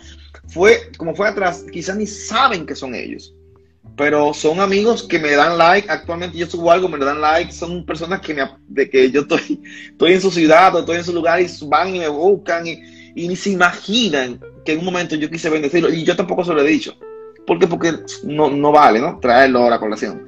[0.48, 3.34] fue como fue atrás, quizás ni saben que son ellos,
[3.96, 7.84] pero son amigos que me dan like, actualmente yo subo algo, me dan like, son
[7.84, 9.60] personas que, me, de que yo estoy,
[9.90, 12.80] estoy en su ciudad o estoy en su lugar y van y me buscan y,
[13.14, 16.62] ni se imaginan que en un momento yo quise bendecirlo y yo tampoco se lo
[16.62, 16.96] he dicho.
[17.46, 17.66] ¿Por qué?
[17.66, 17.92] Porque
[18.24, 19.18] no, no vale, ¿no?
[19.18, 20.26] Traerlo a la colación.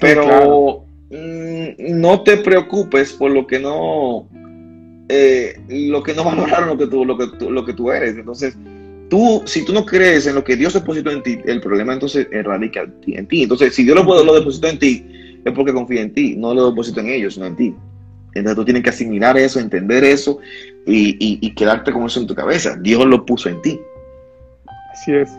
[0.00, 4.28] Pero mm, no te preocupes por lo que no
[5.08, 8.16] eh, lo que no valoraron lo que tú, lo que tú, lo que tú eres.
[8.16, 8.56] Entonces,
[9.10, 12.26] tú, si tú no crees en lo que Dios depositó en ti, el problema entonces
[12.44, 13.42] radica en ti.
[13.42, 15.06] Entonces, si Dios lo, lo depositó en ti,
[15.44, 17.74] es porque confía en ti, no lo depositó en ellos, sino en ti.
[18.34, 20.38] Entonces tú tienes que asimilar eso, entender eso
[20.86, 22.76] y, quedarte con eso en tu cabeza.
[22.80, 23.80] Dios lo puso en ti.
[24.92, 25.30] Así es.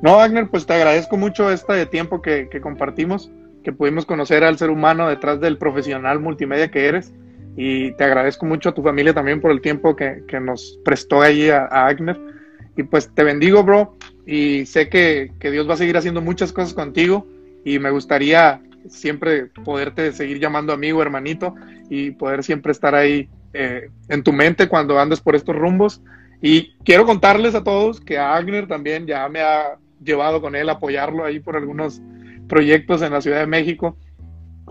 [0.00, 3.30] No, Wagner, pues te agradezco mucho este tiempo que compartimos,
[3.62, 7.12] que pudimos conocer al ser humano detrás del profesional multimedia que eres
[7.56, 11.50] y te agradezco mucho a tu familia también por el tiempo que, nos prestó allí
[11.50, 12.18] a, Agner.
[12.76, 13.96] Y pues te bendigo, bro.
[14.26, 17.26] Y sé que, Dios va a seguir haciendo muchas cosas contigo.
[17.64, 21.54] Y me gustaría siempre poderte seguir llamando amigo, hermanito.
[21.90, 26.00] Y poder siempre estar ahí eh, en tu mente cuando andes por estos rumbos.
[26.40, 30.70] Y quiero contarles a todos que a Agner también ya me ha llevado con él
[30.70, 32.00] a apoyarlo ahí por algunos
[32.48, 33.96] proyectos en la Ciudad de México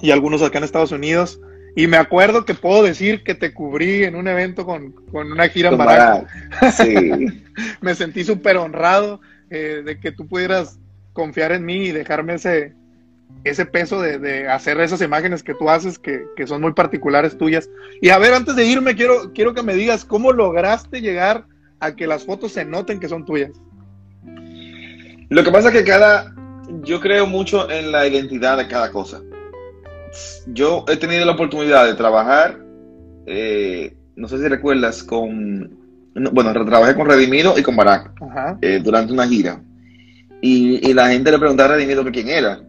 [0.02, 1.40] y algunos acá en Estados Unidos.
[1.76, 5.70] Y me acuerdo que puedo decir que te cubrí en un evento con, una gira
[5.70, 6.28] en Barack.
[6.74, 7.44] Sí.
[7.82, 10.80] me sentí súper honrado eh, de que tú pudieras
[11.14, 12.74] confiar en mí y dejarme ese,
[13.46, 17.70] ese peso de, hacer esas imágenes que tú haces que, son muy particulares tuyas.
[18.02, 21.46] Y a ver, antes de irme, quiero, quiero que me digas cómo lograste llegar
[21.80, 23.52] a que las fotos se noten que son tuyas.
[25.30, 26.36] Lo que pasa es que cada,
[26.84, 29.22] yo creo mucho en la identidad de cada cosa
[30.48, 32.60] yo he tenido la oportunidad de trabajar,
[33.26, 35.78] eh, no sé si recuerdas, con,
[36.32, 38.12] bueno, trabajé con Redimido y con Barack
[38.62, 39.62] eh, durante una gira.
[40.42, 42.62] Y, la gente le preguntaba a Redimido quién era,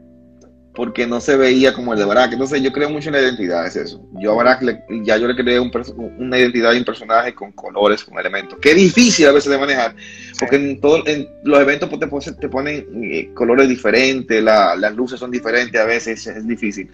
[0.75, 2.33] porque no se veía como el de Barack.
[2.33, 4.07] Entonces yo creo mucho en la identidad, es eso.
[4.21, 8.19] Yo a Barack ya yo le creé una identidad y un personaje con colores, con
[8.19, 9.97] elementos, que es difícil a veces de manejar,
[10.39, 15.19] porque en, todo, en los eventos pues, te, te ponen eh, colores diferentes, las luces
[15.19, 16.91] son diferentes, a veces es difícil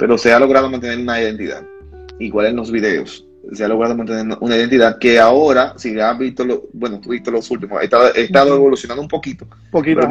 [0.00, 1.62] pero se ha logrado mantener una identidad.
[2.18, 6.42] Igual en los videos, se ha logrado mantener una identidad que ahora, si has visto,
[6.42, 10.08] lo, bueno, tú visto los últimos, he estado, evolucionando un poquito, poquito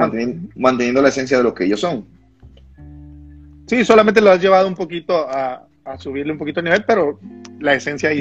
[0.56, 2.06] manteniendo, la esencia de lo que ellos son.
[3.66, 5.66] Sí, solamente lo has llevado un poquito a,
[5.98, 7.20] subirle un poquito el nivel, pero
[7.60, 8.20] la esencia ahí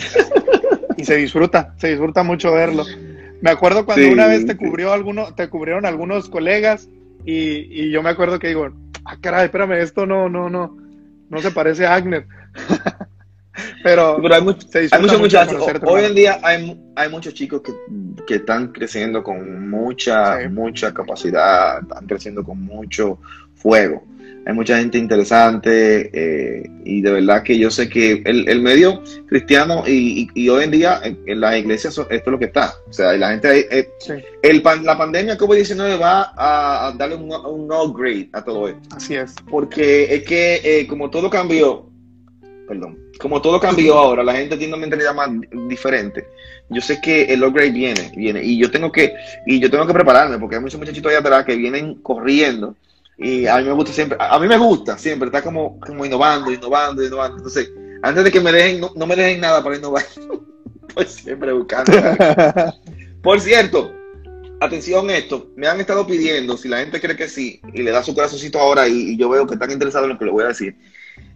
[0.97, 2.87] y se disfruta, se disfruta mucho verlo.
[3.43, 6.89] Me acuerdo cuando una vez te cubrió alguno, te cubrieron algunos colegas
[7.27, 8.71] y, y yo me acuerdo que digo,
[9.05, 10.88] ah, caray, espérame, esto no, no, no,
[11.29, 12.27] no se parece a Agner.
[13.83, 15.63] Pero, hay, muchos muchachos.
[15.83, 17.73] Hoy en día hay, hay muchos chicos que,
[18.25, 23.19] que, están creciendo con mucha, mucha capacidad, están creciendo con mucho
[23.55, 24.05] fuego.
[24.47, 29.03] Hay mucha gente interesante eh, y de verdad que yo sé que el, el medio
[29.27, 32.73] cristiano y, y, hoy en día en, las iglesias esto es lo que está.
[32.89, 33.91] O sea, la gente, eh,
[34.43, 38.97] el, la pandemia COVID-19 va a, darle un, un upgrade a todo esto.
[38.97, 39.35] Así es.
[39.51, 41.91] Porque es que eh, como todo cambió,
[42.67, 45.29] perdón, como todo cambió ahora, la gente tiene una mentalidad más
[45.69, 46.27] diferente.
[46.71, 49.15] Yo sé que el upgrade viene, viene, y yo tengo que,
[49.47, 52.77] y yo tengo que prepararme, porque hay muchos muchachitos allá atrás que vienen corriendo
[53.19, 56.53] y a mí me gusta siempre, a mí me gusta siempre, está como, como innovando,
[56.53, 57.39] innovando, innovando.
[57.39, 57.69] Entonces,
[58.01, 60.05] antes de que me dejen, no, me dejen nada para innovar,
[60.95, 61.93] pues siempre buscando.
[63.23, 63.93] Por cierto,
[64.61, 68.05] atención esto, me han estado pidiendo, si la gente cree que sí, y le da
[68.05, 70.49] su corazoncito ahora y, yo veo que están interesados en lo que le voy a
[70.49, 70.77] decir,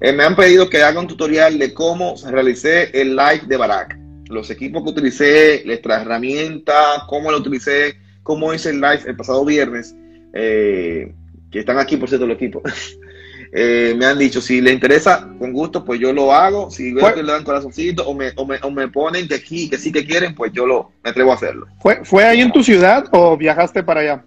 [0.00, 3.98] eh, me han pedido que haga un tutorial de cómo realicé el live de Barack.
[4.28, 9.44] Los equipos que utilicé, nuestra herramienta, cómo lo utilicé, cómo hice el live el pasado
[9.44, 9.94] viernes.
[10.32, 11.12] Eh,
[11.52, 12.62] que están aquí por cierto el equipo,
[13.52, 16.70] eh, me han dicho, si le interesa, con gusto, pues yo lo hago.
[16.70, 19.68] Si veo que le dan corazoncito o me, o, me, o me ponen que aquí,
[19.68, 21.66] que sí que quieren, pues yo lo, me atrevo a hacerlo.
[21.80, 24.24] ¿Fue, ¿Fue ahí en tu ciudad o viajaste para allá?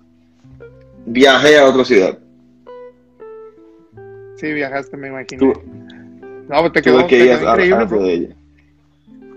[1.07, 2.17] Viajé a otra ciudad.
[4.35, 5.53] Sí, viajaste, me imagino.
[6.47, 8.35] no, pues te quedó, te quedó increíble.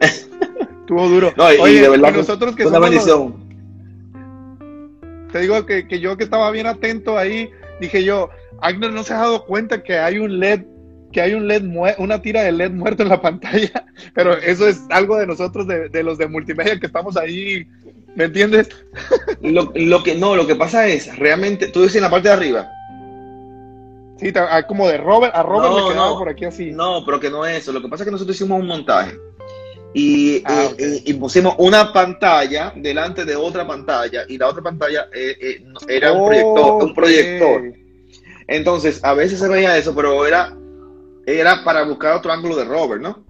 [0.80, 1.32] Estuvo duro.
[1.36, 3.48] No, y, de verdad, nosotros que una bendición.
[5.32, 7.50] Te digo que, que yo que estaba bien atento ahí,
[7.80, 8.30] dije yo,
[8.60, 10.62] Agner no se ha dado cuenta que hay un LED
[11.12, 11.62] que hay un LED
[11.96, 16.02] una tira de LED muerto en la pantalla, pero eso es algo de nosotros, de,
[16.02, 17.66] los de multimedia que estamos ahí,
[18.14, 18.68] ¿me entiendes?
[19.40, 22.68] Lo, que no, lo que pasa es, realmente, tú dices en la parte de arriba.
[24.18, 26.72] Sí, ah, como de Robert, a Robert le quedaba por aquí así.
[26.72, 29.16] No, pero que no es eso, lo que pasa es que nosotros hicimos un montaje
[29.94, 35.36] y, ah, y, pusimos una pantalla delante de otra pantalla y la otra pantalla eh,
[35.40, 37.62] eh, era un proyector, un proyector.
[38.46, 40.54] Entonces, a veces se veía eso, pero era
[41.28, 43.24] era para buscar otro ángulo de Robert, ¿no?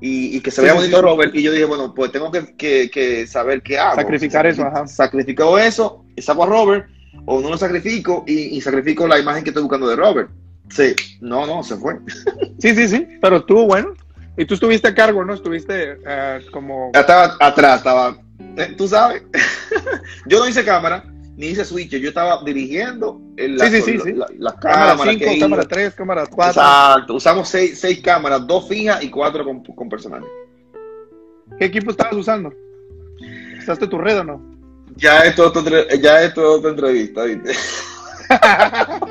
[0.00, 1.34] Y, que se vea bonito Robert.
[1.34, 3.94] Y yo dije, bueno, pues tengo que, saber qué hago.
[3.94, 4.86] Sacrificar eso, ajá.
[4.86, 6.86] Sacrifico eso, y saco a Robert,
[7.24, 10.30] o no lo sacrifico y, sacrifico la imagen que estoy buscando de Robert.
[10.68, 11.98] Sí, no, no, se fue.
[12.58, 13.94] Sí, sí, sí, pero estuvo bueno.
[14.36, 15.34] Y tú estuviste a cargo, ¿no?
[15.34, 16.90] Estuviste uh, como...
[16.92, 18.16] Estaba atrás, estaba...
[18.56, 19.22] Eh, tú sabes.
[20.26, 21.04] yo no hice cámara,
[21.36, 25.94] ni hice switch, yo estaba dirigiendo la, sí, sí, sí, la, cámara 5, cámara 3,
[25.94, 26.62] cámara 4.
[26.62, 30.28] Exacto, usamos 6 seis, cámaras, dos fijas y cuatro con, con personales.
[31.58, 32.52] ¿Qué equipo estabas usando?
[33.58, 34.54] ¿Usaste tu red o no?
[34.96, 37.52] Ya esto es ya esto otra entrevista, ¿viste?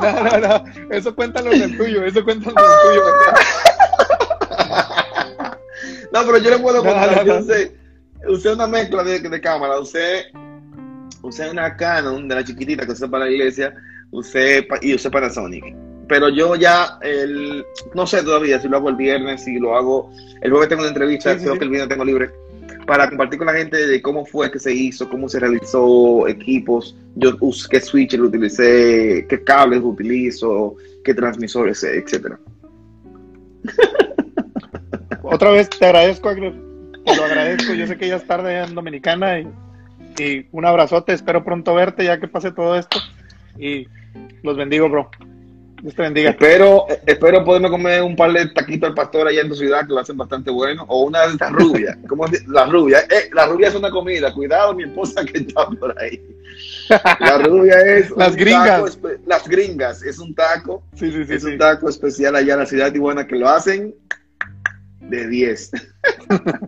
[0.00, 3.02] no, no, no, eso cuéntalo en el tuyo, eso cuéntalo en el tuyo.
[6.12, 7.76] no, pero yo le puedo contar, yo sé,
[8.28, 10.26] usé una mezcla de, de cámara, usé
[11.22, 13.74] usé una Canon de la chiquitita que usé para la iglesia,
[14.10, 15.74] usé y usé Panasonic.
[16.08, 17.64] Pero yo ya, el,
[17.94, 20.10] no sé todavía si lo hago el viernes, si lo hago,
[20.40, 22.30] el jueves tengo una entrevista, creo que el viernes tengo libre,
[22.88, 26.96] para compartir con la gente de cómo fue que se hizo, cómo se realizó, equipos,
[27.14, 27.36] yo
[27.70, 30.74] qué switch utilicé, qué cables utilizo,
[31.04, 32.40] qué transmisores, etcétera.
[35.22, 37.74] Otra vez te agradezco, te lo agradezco.
[37.74, 39.46] Yo sé que ya es tarde en Dominicana y
[40.18, 42.98] y un abrazote, espero pronto verte ya que pase todo esto.
[43.58, 43.86] Y
[44.42, 45.10] los bendigo, bro.
[45.82, 46.30] Dios te bendiga.
[46.30, 49.92] Espero, espero poderme comer un par de taquitos al pastor allá en tu ciudad que
[49.92, 50.84] lo hacen bastante bueno.
[50.88, 51.96] O una de estas rubias.
[52.08, 53.00] ¿Cómo La rubia.
[53.00, 54.34] Eh, la rubia es una comida.
[54.34, 56.20] Cuidado, mi esposa que está por ahí.
[57.20, 58.10] La rubia es.
[58.16, 58.98] las gringas.
[59.26, 60.02] las gringas.
[60.02, 60.82] Es un taco.
[60.94, 63.48] Sí, sí, sí, es un taco especial allá en la ciudad de Tijuana que lo
[63.48, 63.94] hacen
[65.00, 65.70] de 10.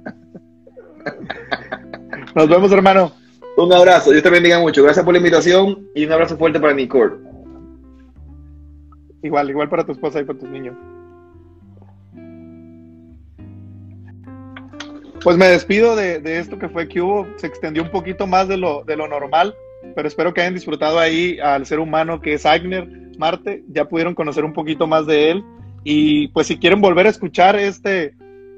[2.35, 3.13] Nos vemos, hermano.
[3.57, 4.83] Un abrazo, Dios te bendiga mucho.
[4.83, 7.30] Gracias por la invitación y un abrazo fuerte para Nicole.
[9.23, 10.77] Igual, igual para tu esposa y para tus niños.
[15.23, 17.27] Pues me despido de, esto que fue Cubo.
[17.37, 19.55] Se extendió un poquito más de lo, de lo normal,
[19.95, 22.89] pero espero que hayan disfrutado ahí al ser humano que es Agner
[23.19, 23.63] Marte.
[23.69, 25.45] Ya pudieron conocer un poquito más de él.
[25.85, 28.15] Y pues si quieren volver a escuchar este,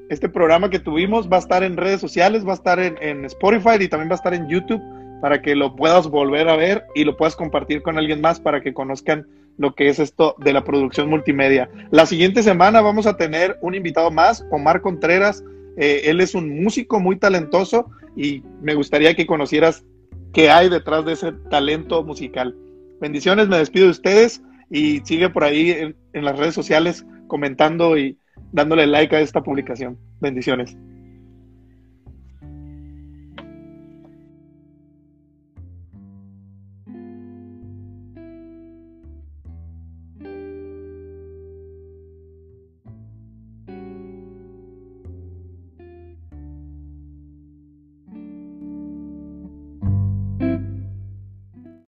[0.08, 3.76] este programa que tuvimos va a estar en redes sociales, va a estar en, Spotify
[3.80, 4.82] y también va a estar en YouTube
[5.20, 8.60] para que lo puedas volver a ver y lo puedas compartir con alguien más para
[8.60, 9.26] que conozcan
[9.58, 11.70] lo que es esto de la producción multimedia.
[11.90, 15.44] La siguiente semana vamos a tener un invitado más, Omar Contreras.
[15.76, 19.84] Eh, él es un músico muy talentoso y me gustaría que conocieras
[20.32, 22.56] qué hay detrás de ese talento musical.
[23.00, 28.18] Bendiciones, me despido de ustedes y sigue por ahí en las redes sociales comentando y,
[28.52, 29.98] dándole like a esta publicación.
[30.20, 30.76] Bendiciones.